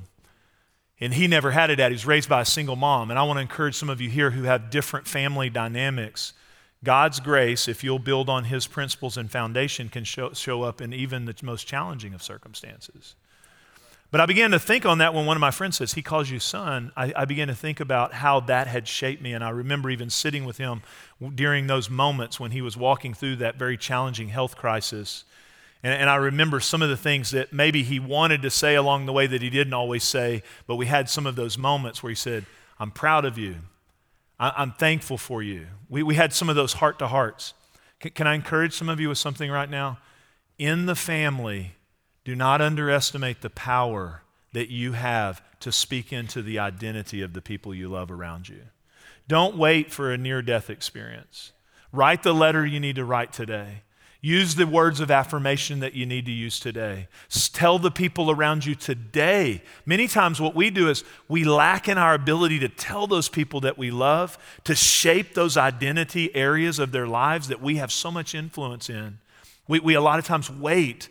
[1.02, 1.92] And he never had a dad.
[1.92, 3.10] He was raised by a single mom.
[3.10, 6.34] And I want to encourage some of you here who have different family dynamics.
[6.84, 10.94] God's grace, if you'll build on his principles and foundation, can show, show up in
[10.94, 13.16] even the most challenging of circumstances.
[14.12, 16.32] But I began to think on that when one of my friends says, He calls
[16.32, 16.92] you son.
[16.98, 19.34] I, I, began to think about how that had shaped me.
[19.34, 20.82] And I remember even sitting with him
[21.36, 25.26] during those moments when he was walking through that very challenging health crisis.
[25.84, 29.06] And, and I remember some of the things that maybe he wanted to say along
[29.06, 32.10] the way that he didn't always say, but we had some of those moments where
[32.10, 32.46] he said,
[32.80, 33.56] I'm proud of you.
[34.40, 35.68] I, am thankful for you.
[35.90, 37.54] We, we had some of those heart to hearts.
[38.00, 40.00] Can, can I encourage some of you with something right now?
[40.58, 41.76] In the family,
[42.24, 47.42] do not underestimate the power that you have to speak into the identity of the
[47.42, 48.62] people you love around you.
[49.28, 51.52] Don't wait for a near death experience.
[51.92, 53.84] Write the letter you need to write today.
[54.22, 57.08] Use the words of affirmation that you need to use today.
[57.54, 59.62] Tell the people around you today.
[59.86, 63.62] Many times, what we do is we lack in our ability to tell those people
[63.62, 68.12] that we love, to shape those identity areas of their lives that we have so
[68.12, 69.20] much influence in.
[69.70, 71.08] We, we a lot of times wait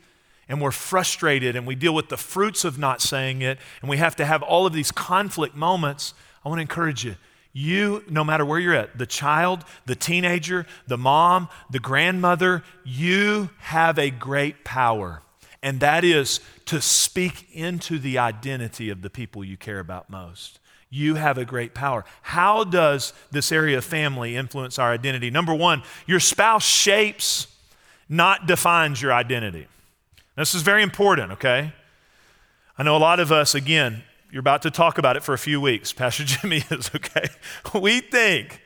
[0.46, 3.96] and we're frustrated and we deal with the fruits of not saying it and we
[3.96, 6.12] have to have all of these conflict moments,
[6.44, 7.16] I want to encourage you.
[7.58, 13.50] You, no matter where you're at, the child, the teenager, the mom, the grandmother, you
[13.58, 15.22] have a great power.
[15.60, 20.60] And that is to speak into the identity of the people you care about most.
[20.88, 22.04] You have a great power.
[22.22, 25.28] How does this area of family influence our identity?
[25.28, 27.48] Number one, your spouse shapes,
[28.08, 29.66] not defines your identity.
[30.36, 31.72] This is very important, okay?
[32.78, 35.38] I know a lot of us, again, you're about to talk about it for a
[35.38, 35.92] few weeks.
[35.94, 37.28] Pastor Jimmy is, okay?
[37.74, 38.62] We think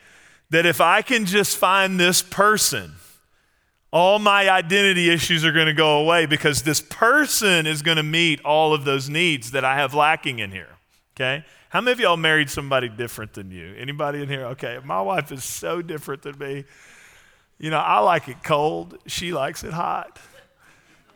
[0.50, 2.92] that if I can just find this person,
[3.90, 8.02] all my identity issues are going to go away because this person is going to
[8.02, 10.76] meet all of those needs that I have lacking in here.
[11.14, 11.44] Okay?
[11.68, 13.74] How many of y'all married somebody different than you?
[13.78, 14.46] Anybody in here?
[14.48, 16.64] Okay, my wife is so different than me.
[17.58, 20.18] You know, I like it cold, she likes it hot.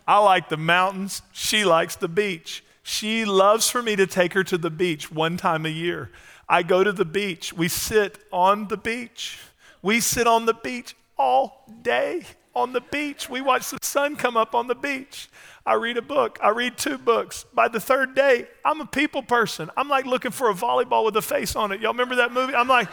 [0.06, 1.22] I like the mountains.
[1.32, 2.62] She likes the beach.
[2.88, 6.12] She loves for me to take her to the beach one time a year.
[6.48, 7.52] I go to the beach.
[7.52, 9.40] We sit on the beach.
[9.82, 12.22] We sit on the beach all day
[12.54, 13.28] on the beach.
[13.28, 15.28] We watch the sun come up on the beach.
[15.66, 16.38] I read a book.
[16.40, 17.44] I read two books.
[17.52, 19.68] By the third day, I'm a people person.
[19.76, 21.80] I'm like looking for a volleyball with a face on it.
[21.80, 22.54] Y'all remember that movie?
[22.54, 22.88] I'm like,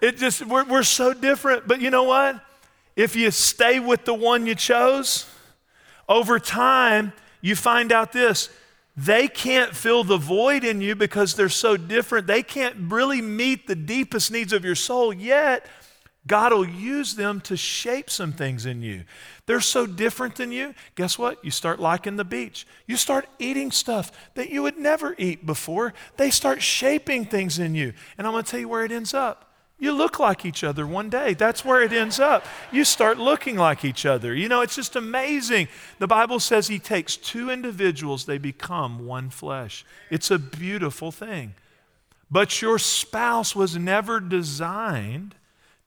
[0.00, 1.68] it just, we're, we're so different.
[1.68, 2.44] But you know what?
[2.96, 5.28] If you stay with the one you chose,
[6.12, 8.48] over time, you find out this
[8.96, 12.26] they can't fill the void in you because they're so different.
[12.26, 15.66] They can't really meet the deepest needs of your soul, yet
[16.26, 19.04] God will use them to shape some things in you.
[19.46, 20.74] They're so different than you.
[20.94, 21.44] Guess what?
[21.44, 22.66] You start liking the beach.
[22.86, 25.94] You start eating stuff that you would never eat before.
[26.18, 27.94] They start shaping things in you.
[28.18, 29.51] And I'm going to tell you where it ends up.
[29.82, 31.34] You look like each other one day.
[31.34, 32.46] That's where it ends up.
[32.70, 34.32] You start looking like each other.
[34.32, 35.66] You know, it's just amazing.
[35.98, 39.84] The Bible says He takes two individuals, they become one flesh.
[40.08, 41.54] It's a beautiful thing.
[42.30, 45.34] But your spouse was never designed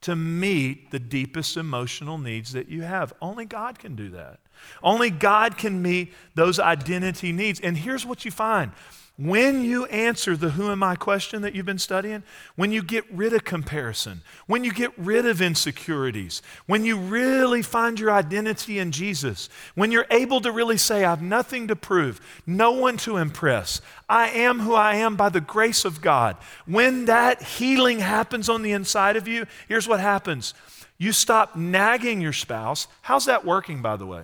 [0.01, 3.13] to meet the deepest emotional needs that you have.
[3.21, 4.41] Only God can do that.
[4.83, 7.61] Only God can meet those identity needs.
[7.61, 8.73] And here's what you find
[9.17, 12.23] when you answer the who am I question that you've been studying,
[12.55, 17.61] when you get rid of comparison, when you get rid of insecurities, when you really
[17.61, 21.77] find your identity in Jesus, when you're able to really say, I have nothing to
[21.77, 26.35] prove, no one to impress, I am who I am by the grace of God,
[26.65, 30.53] when that healing happens on the inside of you, here's what happens
[30.97, 32.87] you stop nagging your spouse.
[33.01, 34.23] How's that working, by the way?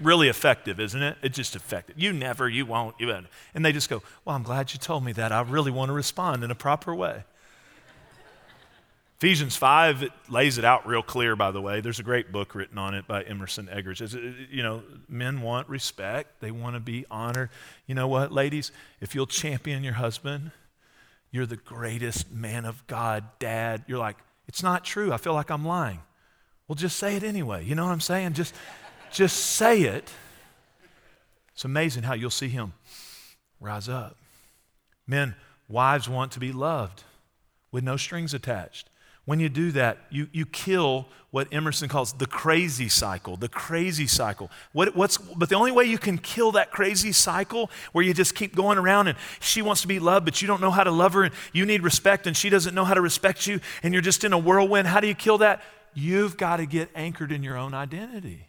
[0.00, 1.16] Really effective, isn't it?
[1.22, 1.98] It's just effective.
[1.98, 3.26] You never, you won't, you won't.
[3.54, 5.32] And they just go, Well, I'm glad you told me that.
[5.32, 7.24] I really want to respond in a proper way.
[9.18, 11.80] Ephesians 5 it lays it out real clear, by the way.
[11.80, 14.00] There's a great book written on it by Emerson Eggerichs.
[14.00, 17.50] It's, uh, you know, men want respect, they want to be honored.
[17.88, 18.70] You know what, ladies?
[19.00, 20.52] If you'll champion your husband,
[21.32, 23.82] you're the greatest man of God, dad.
[23.88, 25.12] You're like, it's not true.
[25.12, 26.00] I feel like I'm lying.
[26.68, 27.64] Well, just say it anyway.
[27.64, 28.34] You know what I'm saying?
[28.34, 28.54] Just
[29.12, 30.10] just say it.
[31.54, 32.72] It's amazing how you'll see him
[33.60, 34.16] rise up.
[35.06, 35.34] Men,
[35.68, 37.02] wives want to be loved
[37.72, 38.88] with no strings attached.
[39.24, 44.06] When you do that, you, you kill what Emerson calls the crazy cycle, the crazy
[44.06, 44.50] cycle.
[44.72, 48.34] What, what's, but the only way you can kill that crazy cycle where you just
[48.34, 50.90] keep going around and she wants to be loved, but you don't know how to
[50.90, 53.92] love her and you need respect and she doesn't know how to respect you and
[53.92, 54.88] you're just in a whirlwind.
[54.88, 55.62] How do you kill that?
[55.92, 58.47] You've got to get anchored in your own identity.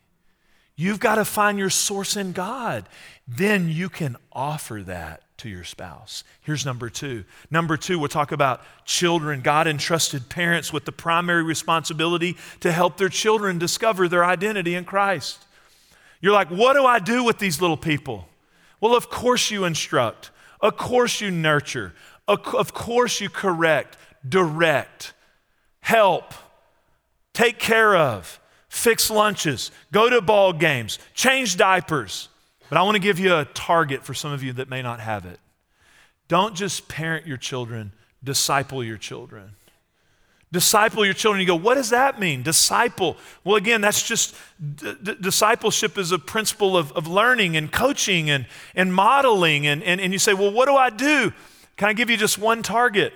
[0.79, 2.87] You've got to find your source in God.
[3.27, 6.23] Then you can offer that to your spouse.
[6.39, 7.25] Here's number two.
[7.51, 9.41] Number two, we'll talk about children.
[9.41, 14.85] God entrusted parents with the primary responsibility to help their children discover their identity in
[14.85, 15.39] Christ.
[16.21, 18.29] You're like, what do I do with these little people?
[18.79, 21.93] Well, of course you instruct, of course you nurture,
[22.25, 25.11] of course you correct, direct,
[25.81, 26.33] help,
[27.33, 28.38] take care of
[28.69, 32.29] fix lunches, go to ball games, change diapers.
[32.69, 34.99] But I want to give you a target for some of you that may not
[34.99, 35.39] have it.
[36.27, 37.91] Don't just parent your children,
[38.23, 39.51] disciple your children.
[40.51, 41.41] Disciple your children.
[41.41, 42.41] You go, what does that mean?
[42.41, 43.17] Disciple.
[43.43, 48.32] Well, again, that's just d- d- discipleship is a principle of, of learning and coaching
[48.32, 49.67] and, and modeling.
[49.67, 51.32] And, and, and you say, well, what do I do?
[51.77, 53.13] Can I give you just one target?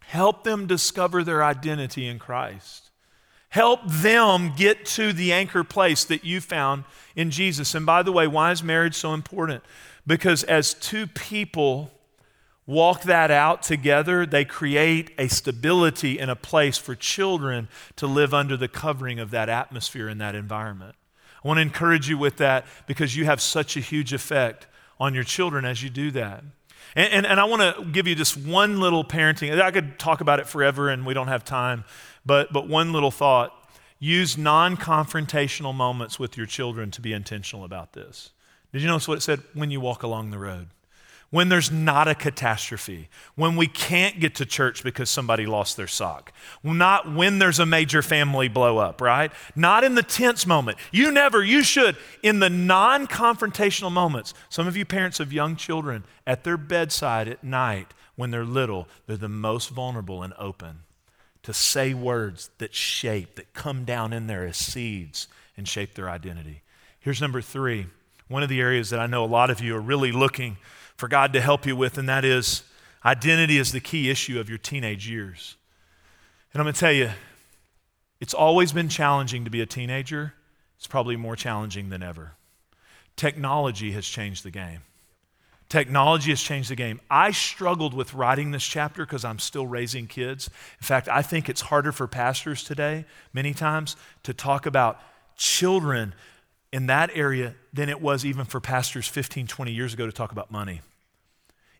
[0.00, 2.85] Help them discover their identity in Christ.
[3.56, 7.74] Help them get to the anchor place that you found in Jesus.
[7.74, 9.64] And by the way, why is marriage so important?
[10.06, 11.90] Because as two people
[12.66, 18.34] walk that out together, they create a stability and a place for children to live
[18.34, 20.94] under the covering of that atmosphere and that environment.
[21.42, 24.66] I want to encourage you with that because you have such a huge effect
[25.00, 26.44] on your children as you do that.
[26.94, 29.58] And, and, and I want to give you just one little parenting.
[29.58, 31.84] I could talk about it forever, and we don't have time.
[32.26, 33.52] But, but one little thought
[33.98, 38.30] use non confrontational moments with your children to be intentional about this.
[38.72, 39.42] Did you notice what it said?
[39.54, 40.68] When you walk along the road.
[41.30, 45.88] When there's not a catastrophe, when we can't get to church because somebody lost their
[45.88, 49.32] sock, not when there's a major family blow up, right?
[49.56, 50.78] Not in the tense moment.
[50.92, 51.96] You never, you should.
[52.22, 57.26] In the non confrontational moments, some of you parents of young children at their bedside
[57.26, 60.84] at night when they're little, they're the most vulnerable and open
[61.46, 66.10] to say words that shape, that come down in there as seeds and shape their
[66.10, 66.62] identity.
[66.98, 67.86] Here's number three
[68.26, 70.56] one of the areas that I know a lot of you are really looking
[70.96, 72.64] for God to help you with, and that is
[73.04, 75.54] identity is the key issue of your teenage years.
[76.52, 77.10] And I'm going to tell you,
[78.18, 80.34] it's always been challenging to be a teenager.
[80.76, 82.32] It's probably more challenging than ever.
[83.14, 84.80] Technology has changed the game.
[85.68, 87.00] Technology has changed the game.
[87.10, 90.48] I struggled with writing this chapter because I'm still raising kids.
[90.80, 95.00] In fact, I think it's harder for pastors today, many times, to talk about
[95.36, 96.14] children
[96.72, 100.30] in that area than it was even for pastors 15, 20 years ago to talk
[100.30, 100.82] about money.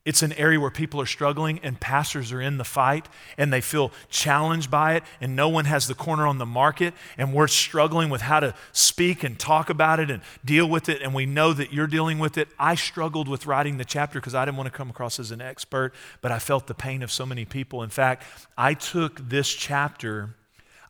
[0.06, 3.60] It's an area where people are struggling and pastors are in the fight and they
[3.60, 7.48] feel challenged by it and no one has the corner on the market and we're
[7.48, 11.26] struggling with how to speak and talk about it and deal with it and we
[11.26, 12.46] know that you're dealing with it.
[12.56, 15.40] I struggled with writing the chapter because I didn't want to come across as an
[15.40, 17.82] expert, but I felt the pain of so many people.
[17.82, 18.22] In fact,
[18.56, 20.30] I took this chapter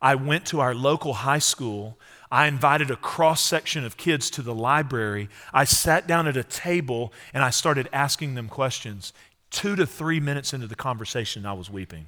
[0.01, 1.97] I went to our local high school.
[2.31, 5.29] I invited a cross section of kids to the library.
[5.53, 9.13] I sat down at a table and I started asking them questions.
[9.49, 12.07] Two to three minutes into the conversation, I was weeping.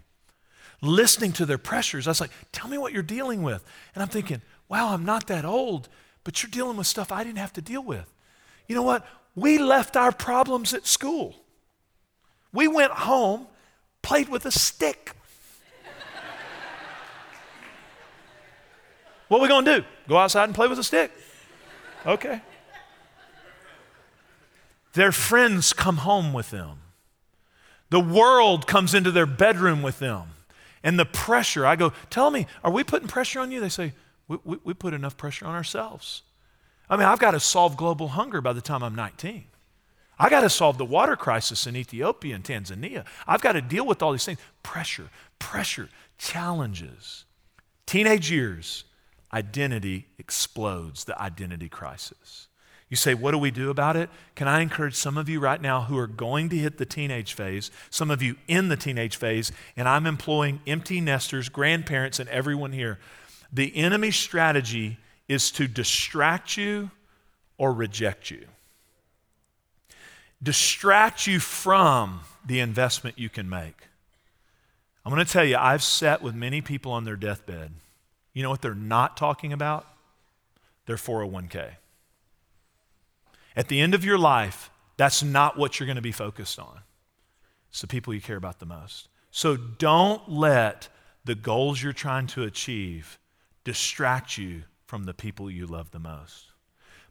[0.81, 3.63] Listening to their pressures, I was like, Tell me what you're dealing with.
[3.95, 5.89] And I'm thinking, Wow, I'm not that old,
[6.23, 8.13] but you're dealing with stuff I didn't have to deal with.
[8.67, 9.05] You know what?
[9.35, 11.35] We left our problems at school.
[12.51, 13.47] We went home,
[14.01, 15.15] played with a stick.
[19.29, 19.85] What are we going to do?
[20.07, 21.11] Go outside and play with a stick?
[22.05, 22.41] Okay.
[24.93, 26.81] Their friends come home with them.
[27.89, 30.29] The world comes into their bedroom with them.
[30.83, 33.59] And the pressure, I go, tell me, are we putting pressure on you?
[33.59, 33.93] They say,
[34.27, 36.23] we, we, we put enough pressure on ourselves.
[36.89, 39.45] I mean, I've got to solve global hunger by the time I'm 19.
[40.17, 43.05] I got to solve the water crisis in Ethiopia and Tanzania.
[43.27, 44.39] I've got to deal with all these things.
[44.63, 47.25] Pressure, pressure, challenges.
[47.85, 48.83] Teenage years,
[49.33, 52.47] identity explodes, the identity crisis.
[52.89, 54.09] You say, What do we do about it?
[54.35, 57.33] Can I encourage some of you right now who are going to hit the teenage
[57.33, 62.27] phase, some of you in the teenage phase, and I'm employing empty nesters, grandparents, and
[62.29, 62.99] everyone here.
[63.53, 66.89] The enemy strategy is to distract you
[67.57, 68.45] or reject you,
[70.41, 73.87] distract you from the investment you can make.
[75.05, 77.71] I'm going to tell you, I've sat with many people on their deathbed.
[78.33, 79.87] You know what they're not talking about?
[80.85, 81.71] Their 401k.
[83.55, 86.79] At the end of your life, that's not what you're going to be focused on.
[87.69, 89.07] It's the people you care about the most.
[89.31, 90.87] So don't let
[91.25, 93.19] the goals you're trying to achieve
[93.63, 96.45] distract you from the people you love the most.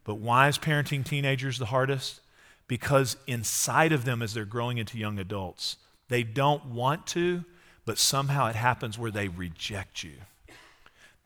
[0.05, 2.21] But why is parenting teenagers the hardest?
[2.67, 5.77] Because inside of them, as they're growing into young adults,
[6.09, 7.45] they don't want to,
[7.85, 10.15] but somehow it happens where they reject you.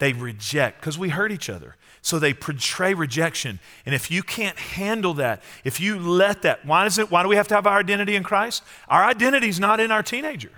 [0.03, 1.76] They reject, because we hurt each other.
[2.00, 3.61] So they portray rejection.
[3.86, 7.28] And if you can't handle that, if you let that, why is it, why do
[7.28, 8.64] we have to have our identity in Christ?
[8.88, 10.50] Our identity is not in our teenager.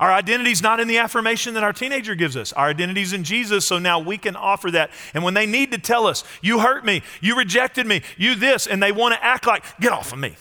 [0.00, 2.54] Our identity is not in the affirmation that our teenager gives us.
[2.54, 4.90] Our identity is in Jesus, so now we can offer that.
[5.12, 8.66] And when they need to tell us, you hurt me, you rejected me, you this,
[8.66, 10.34] and they want to act like, get off of me.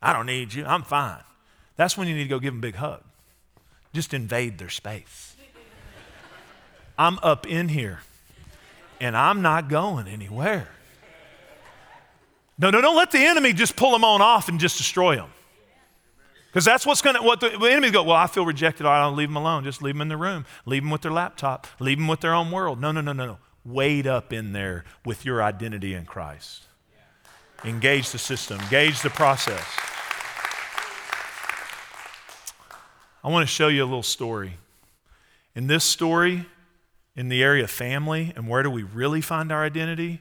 [0.00, 1.24] I don't need you, I'm fine.
[1.74, 3.02] That's when you need to go give them a big hug.
[3.92, 5.25] Just invade their space.
[6.98, 8.00] I'm up in here
[9.00, 10.68] and I'm not going anywhere.
[12.58, 15.30] No, no, don't let the enemy just pull them on off and just destroy them.
[16.46, 18.86] Because that's what's going to, what the, the enemy go, well, I feel rejected.
[18.86, 19.62] I don't leave them alone.
[19.62, 20.46] Just leave them in the room.
[20.64, 21.66] Leave them with their laptop.
[21.80, 22.80] Leave them with their own world.
[22.80, 23.38] No, no, no, no, no.
[23.66, 26.62] Wade up in there with your identity in Christ.
[27.62, 28.58] Engage the system.
[28.60, 29.66] Engage the process.
[33.22, 34.54] I want to show you a little story.
[35.54, 36.46] In this story,
[37.16, 40.20] in the area of family and where do we really find our identity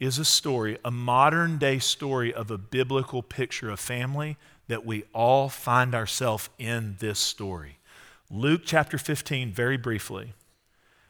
[0.00, 5.04] is a story, a modern day story of a biblical picture of family that we
[5.12, 7.78] all find ourselves in this story.
[8.30, 10.34] Luke chapter 15, very briefly.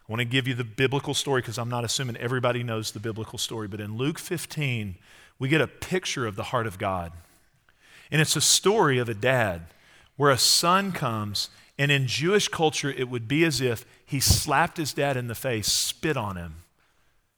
[0.07, 3.01] I want to give you the biblical story because I'm not assuming everybody knows the
[3.01, 4.97] biblical story, but in Luke 15,
[5.39, 7.13] we get a picture of the heart of God.
[8.11, 9.63] And it's a story of a dad
[10.17, 11.49] where a son comes,
[11.79, 15.35] and in Jewish culture, it would be as if he slapped his dad in the
[15.35, 16.63] face, spit on him,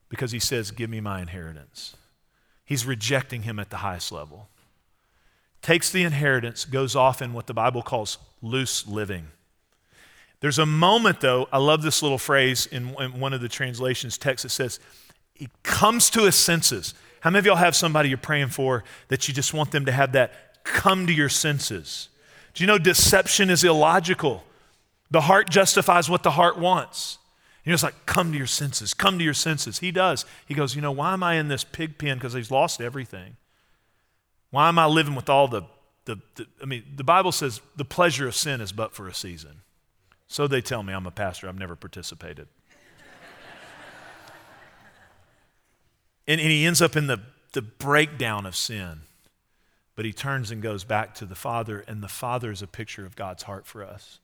[0.08, 1.96] because he says, Give me my inheritance.
[2.64, 4.48] He's rejecting him at the highest level.
[5.62, 9.28] Takes the inheritance, goes off in what the Bible calls loose living.
[10.40, 14.18] There's a moment, though, I love this little phrase in, in one of the translations
[14.18, 14.44] text.
[14.44, 14.80] It says,
[15.34, 16.92] He comes to his senses.
[17.20, 19.92] How many of y'all have somebody you're praying for that you just want them to
[19.92, 22.10] have that come to your senses?
[22.56, 24.42] Do you know deception is illogical?
[25.10, 27.18] The heart justifies what the heart wants.
[27.64, 29.80] You're just like, come to your senses, come to your senses.
[29.80, 30.24] He does.
[30.46, 32.16] He goes, you know, why am I in this pig pen?
[32.16, 33.36] Because he's lost everything.
[34.50, 35.64] Why am I living with all the,
[36.06, 39.12] the, the, I mean, the Bible says the pleasure of sin is but for a
[39.12, 39.60] season.
[40.26, 42.48] So they tell me I'm a pastor, I've never participated.
[46.26, 47.20] and, and he ends up in the,
[47.52, 49.00] the breakdown of sin.
[49.96, 53.04] But he turns and goes back to the Father, and the Father is a picture
[53.04, 54.20] of God's heart for us.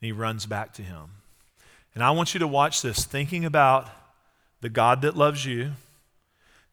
[0.00, 1.22] And he runs back to him.
[1.94, 3.88] And I want you to watch this, thinking about
[4.60, 5.72] the God that loves you,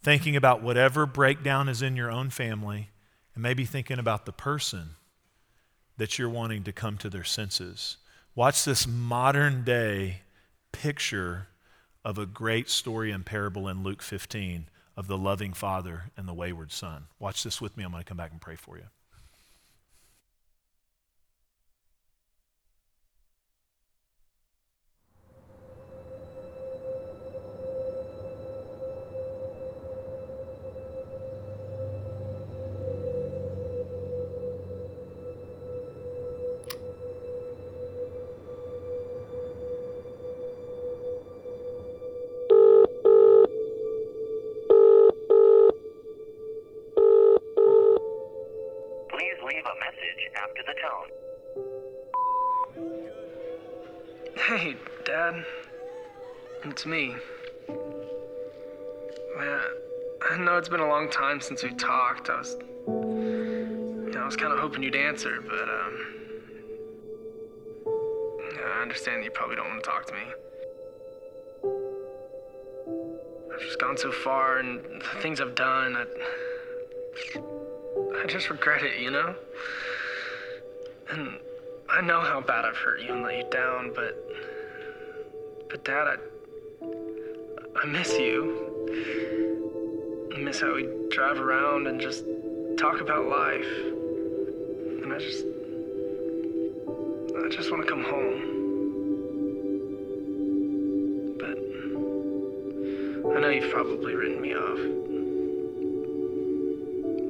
[0.03, 2.89] thinking about whatever breakdown is in your own family,
[3.33, 4.91] and maybe thinking about the person
[5.97, 7.97] that you're wanting to come to their senses.
[8.35, 10.21] Watch this modern day
[10.71, 11.47] picture
[12.05, 14.67] of a great story and parable in Luke 15
[14.97, 17.05] of the loving father and the wayward son.
[17.19, 17.83] Watch this with me.
[17.83, 18.85] I'm going to come back and pray for you.
[61.07, 62.29] Long time since we talked.
[62.29, 66.07] I was, you know, I was kind of hoping you'd answer, but um,
[68.65, 70.19] I understand you probably don't want to talk to me.
[73.53, 76.05] I've just gone so far, and the things I've done, I,
[78.21, 79.33] I just regret it, you know.
[81.09, 81.39] And
[81.89, 84.13] I know how bad I've hurt you and let you down, but,
[85.69, 86.17] but Dad, I,
[87.81, 89.16] I miss you.
[90.37, 92.23] I miss how we drive around and just
[92.77, 93.65] talk about life.
[95.01, 95.43] And I just,
[97.43, 98.53] I just want to come home.
[101.39, 101.57] But
[103.35, 104.77] I know you've probably written me off.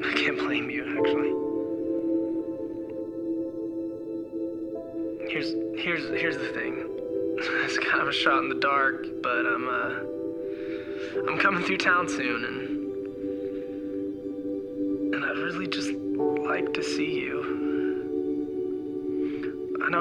[0.06, 1.32] I can't blame you, actually.
[5.32, 6.84] Here's here's here's the thing.
[7.40, 10.00] It's kind of a shot in the dark, but I'm uh
[11.30, 12.77] I'm coming through town soon and and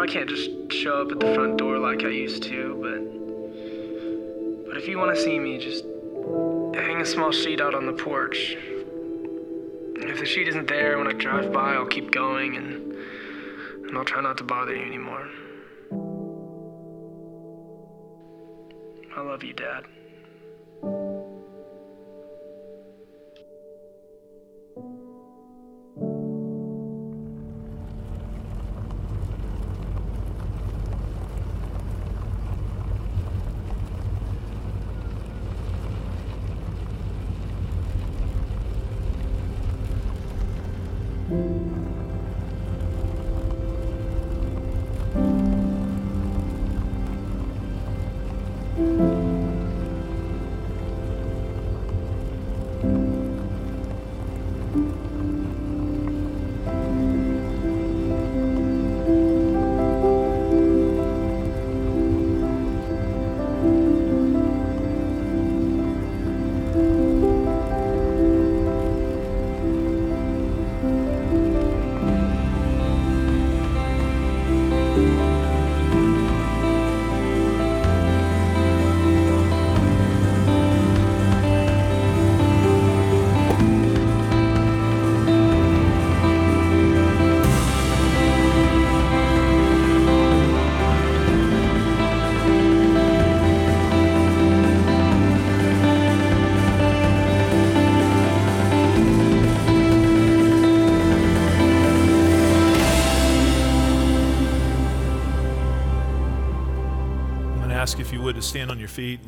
[0.07, 4.76] I can't just show up at the front door like I used to, but but
[4.76, 5.82] if you want to see me, just
[6.80, 8.57] hang a small sheet out on the porch.
[9.96, 12.92] If the sheet isn't there when I drive by, I'll keep going and
[13.88, 15.28] and I'll try not to bother you anymore.
[19.16, 19.86] I love you, Dad.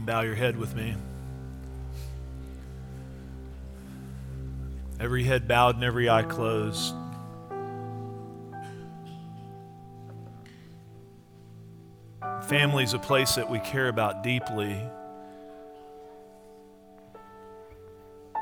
[0.09, 0.97] Bow your head with me.
[4.99, 6.95] Every head bowed and every eye closed.
[12.47, 14.81] Family is a place that we care about deeply.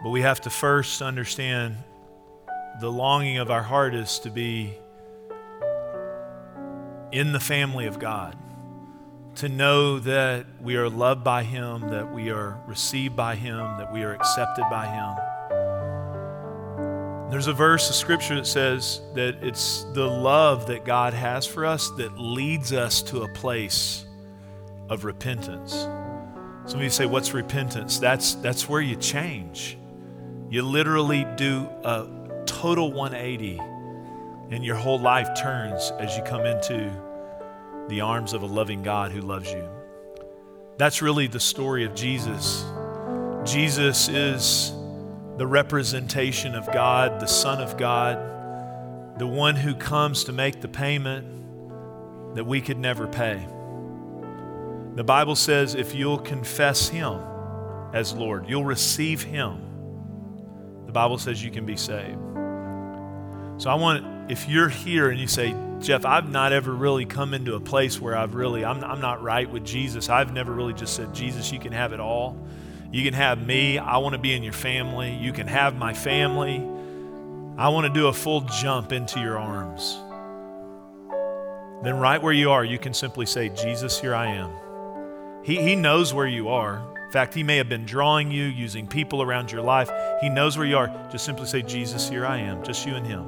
[0.04, 1.78] But we have to first understand
[2.80, 4.72] the longing of our heart is to be
[7.10, 8.38] in the family of God
[9.36, 13.92] to know that we are loved by Him, that we are received by Him, that
[13.92, 15.14] we are accepted by Him.
[17.30, 21.66] There's a verse of Scripture that says that it's the love that God has for
[21.66, 24.06] us that leads us to a place
[24.88, 25.72] of repentance.
[25.74, 27.98] Some of you say, What's repentance?
[27.98, 29.76] That's, that's where you change.
[30.48, 32.08] You literally do a
[32.46, 33.58] total 180,
[34.50, 36.90] and your whole life turns as you come into
[37.88, 39.68] the arms of a loving God who loves you.
[40.78, 42.64] That's really the story of Jesus.
[43.44, 44.72] Jesus is
[45.36, 50.68] the representation of God, the Son of God, the one who comes to make the
[50.68, 53.46] payment that we could never pay.
[54.96, 57.20] The Bible says if you'll confess Him
[57.92, 59.62] as Lord, you'll receive Him.
[60.86, 62.18] The Bible says you can be saved.
[63.58, 67.34] So I want, if you're here and you say, Jeff, I've not ever really come
[67.34, 70.08] into a place where I've really, I'm, I'm not right with Jesus.
[70.08, 72.36] I've never really just said, Jesus, you can have it all.
[72.90, 73.78] You can have me.
[73.78, 75.14] I want to be in your family.
[75.14, 76.56] You can have my family.
[77.58, 79.98] I want to do a full jump into your arms.
[81.82, 84.50] Then, right where you are, you can simply say, Jesus, here I am.
[85.44, 86.82] He, he knows where you are.
[87.04, 89.90] In fact, He may have been drawing you using people around your life.
[90.20, 90.88] He knows where you are.
[91.12, 92.64] Just simply say, Jesus, here I am.
[92.64, 93.26] Just you and Him.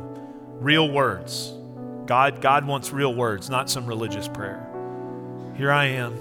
[0.61, 1.58] Real words.
[2.09, 4.67] God, God wants real words, not some religious prayer.
[5.59, 6.15] Here I am.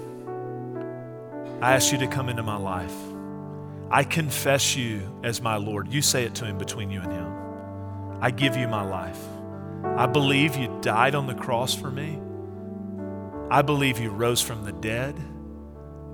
[1.62, 2.94] I ask you to come into my life.
[3.90, 5.88] I confess you as my Lord.
[5.88, 7.32] You say it to him between you and him.
[8.20, 9.18] I give you my life.
[9.96, 12.20] I believe you died on the cross for me.
[13.50, 15.16] I believe you rose from the dead.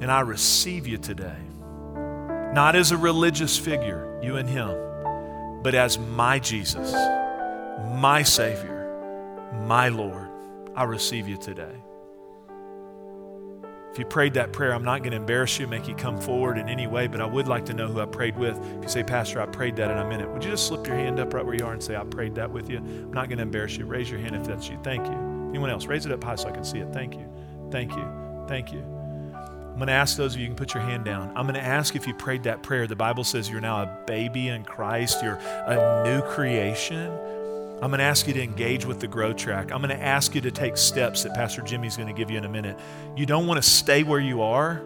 [0.01, 1.43] And I receive you today.
[2.55, 4.71] Not as a religious figure, you and him,
[5.65, 6.93] but as my Jesus,
[7.97, 8.74] my Savior,
[9.67, 10.29] my Lord.
[10.75, 11.75] I receive you today.
[13.95, 16.59] If you prayed that prayer, I'm not going to embarrass you, make you come forward
[16.59, 18.59] in any way, but I would like to know who I prayed with.
[18.79, 20.85] If you say, Pastor, I prayed that and I'm in it, would you just slip
[20.85, 22.79] your hand up right where you are and say, I prayed that with you?
[22.79, 23.87] I'm not going to embarrass you.
[23.87, 24.81] Raise your hand if that's you.
[24.83, 25.13] Thank you.
[25.51, 25.87] Anyone else?
[25.87, 26.93] Raise it up high so I can see it.
[26.93, 27.33] Thank you.
[27.71, 28.05] Thank you.
[28.49, 28.81] Thank you.
[28.81, 31.33] I'm going to ask those of you, you can put your hand down.
[31.37, 32.89] I'm going to ask if you prayed that prayer.
[32.89, 37.13] The Bible says you're now a baby in Christ, you're a new creation.
[37.85, 39.71] I'm going to ask you to engage with the Grow Track.
[39.71, 42.39] I'm going to ask you to take steps that Pastor Jimmy's going to give you
[42.39, 42.79] in a minute.
[43.15, 44.83] You don't want to stay where you are.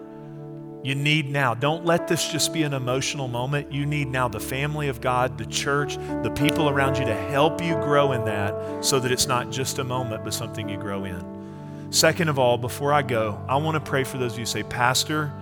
[0.83, 1.55] You need now.
[1.55, 3.71] Don't let this just be an emotional moment.
[3.71, 7.63] You need now the family of God, the church, the people around you to help
[7.63, 11.05] you grow in that so that it's not just a moment, but something you grow
[11.05, 11.93] in.
[11.93, 14.47] Second of all, before I go, I want to pray for those of you who
[14.47, 15.33] say, Pastor,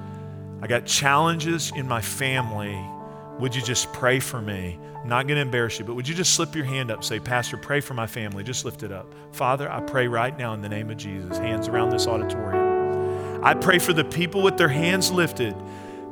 [0.61, 2.79] I got challenges in my family.
[3.39, 4.79] Would you just pray for me?
[5.03, 7.21] I'm not going to embarrass you, but would you just slip your hand up, say,
[7.21, 8.43] Pastor, pray for my family?
[8.43, 9.13] Just lift it up.
[9.33, 13.45] Father, I pray right now in the name of Jesus, hands around this auditorium.
[13.45, 15.55] I pray for the people with their hands lifted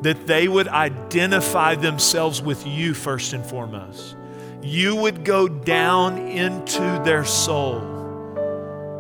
[0.02, 4.16] that they would identify themselves with you first and foremost.
[4.62, 7.80] You would go down into their soul.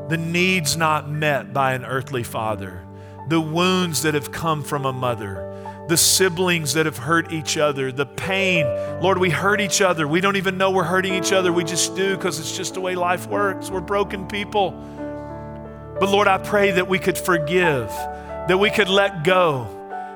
[0.08, 2.86] The needs not met by an earthly father,
[3.28, 5.53] the wounds that have come from a mother
[5.88, 8.66] the siblings that have hurt each other, the pain.
[9.00, 10.08] Lord, we hurt each other.
[10.08, 11.52] We don't even know we're hurting each other.
[11.52, 13.70] We just do because it's just the way life works.
[13.70, 14.70] We're broken people.
[16.00, 19.68] But Lord, I pray that we could forgive, that we could let go,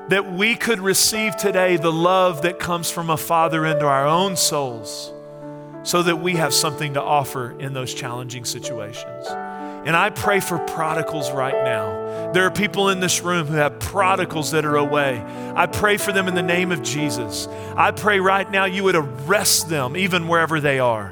[0.09, 4.35] that we could receive today the love that comes from a Father into our own
[4.35, 5.13] souls
[5.83, 9.27] so that we have something to offer in those challenging situations.
[9.85, 12.31] And I pray for prodigals right now.
[12.33, 15.23] There are people in this room who have prodigals that are away.
[15.55, 17.47] I pray for them in the name of Jesus.
[17.75, 21.09] I pray right now you would arrest them even wherever they are.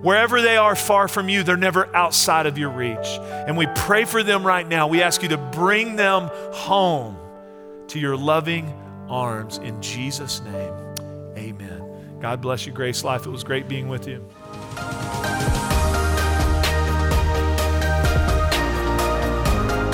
[0.00, 3.06] Wherever they are far from you, they're never outside of your reach.
[3.20, 4.88] And we pray for them right now.
[4.88, 7.16] We ask you to bring them home
[7.88, 8.72] to your loving
[9.08, 10.74] arms in Jesus' name.
[11.36, 12.18] Amen.
[12.20, 13.26] God bless you, Grace Life.
[13.26, 14.24] It was great being with you.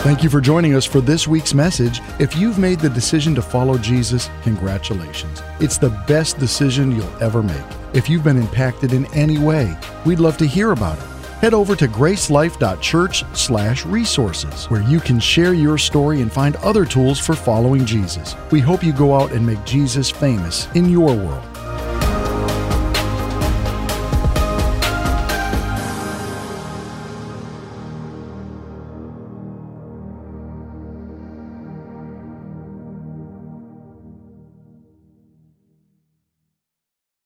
[0.03, 2.00] Thank you for joining us for this week's message.
[2.18, 5.40] If you've made the decision to follow Jesus, congratulations.
[5.61, 7.55] It's the best decision you'll ever make.
[7.94, 11.05] If you've been impacted in any way, we'd love to hear about it.
[11.40, 17.36] Head over to gracelife.church/resources where you can share your story and find other tools for
[17.36, 18.34] following Jesus.
[18.50, 21.51] We hope you go out and make Jesus famous in your world.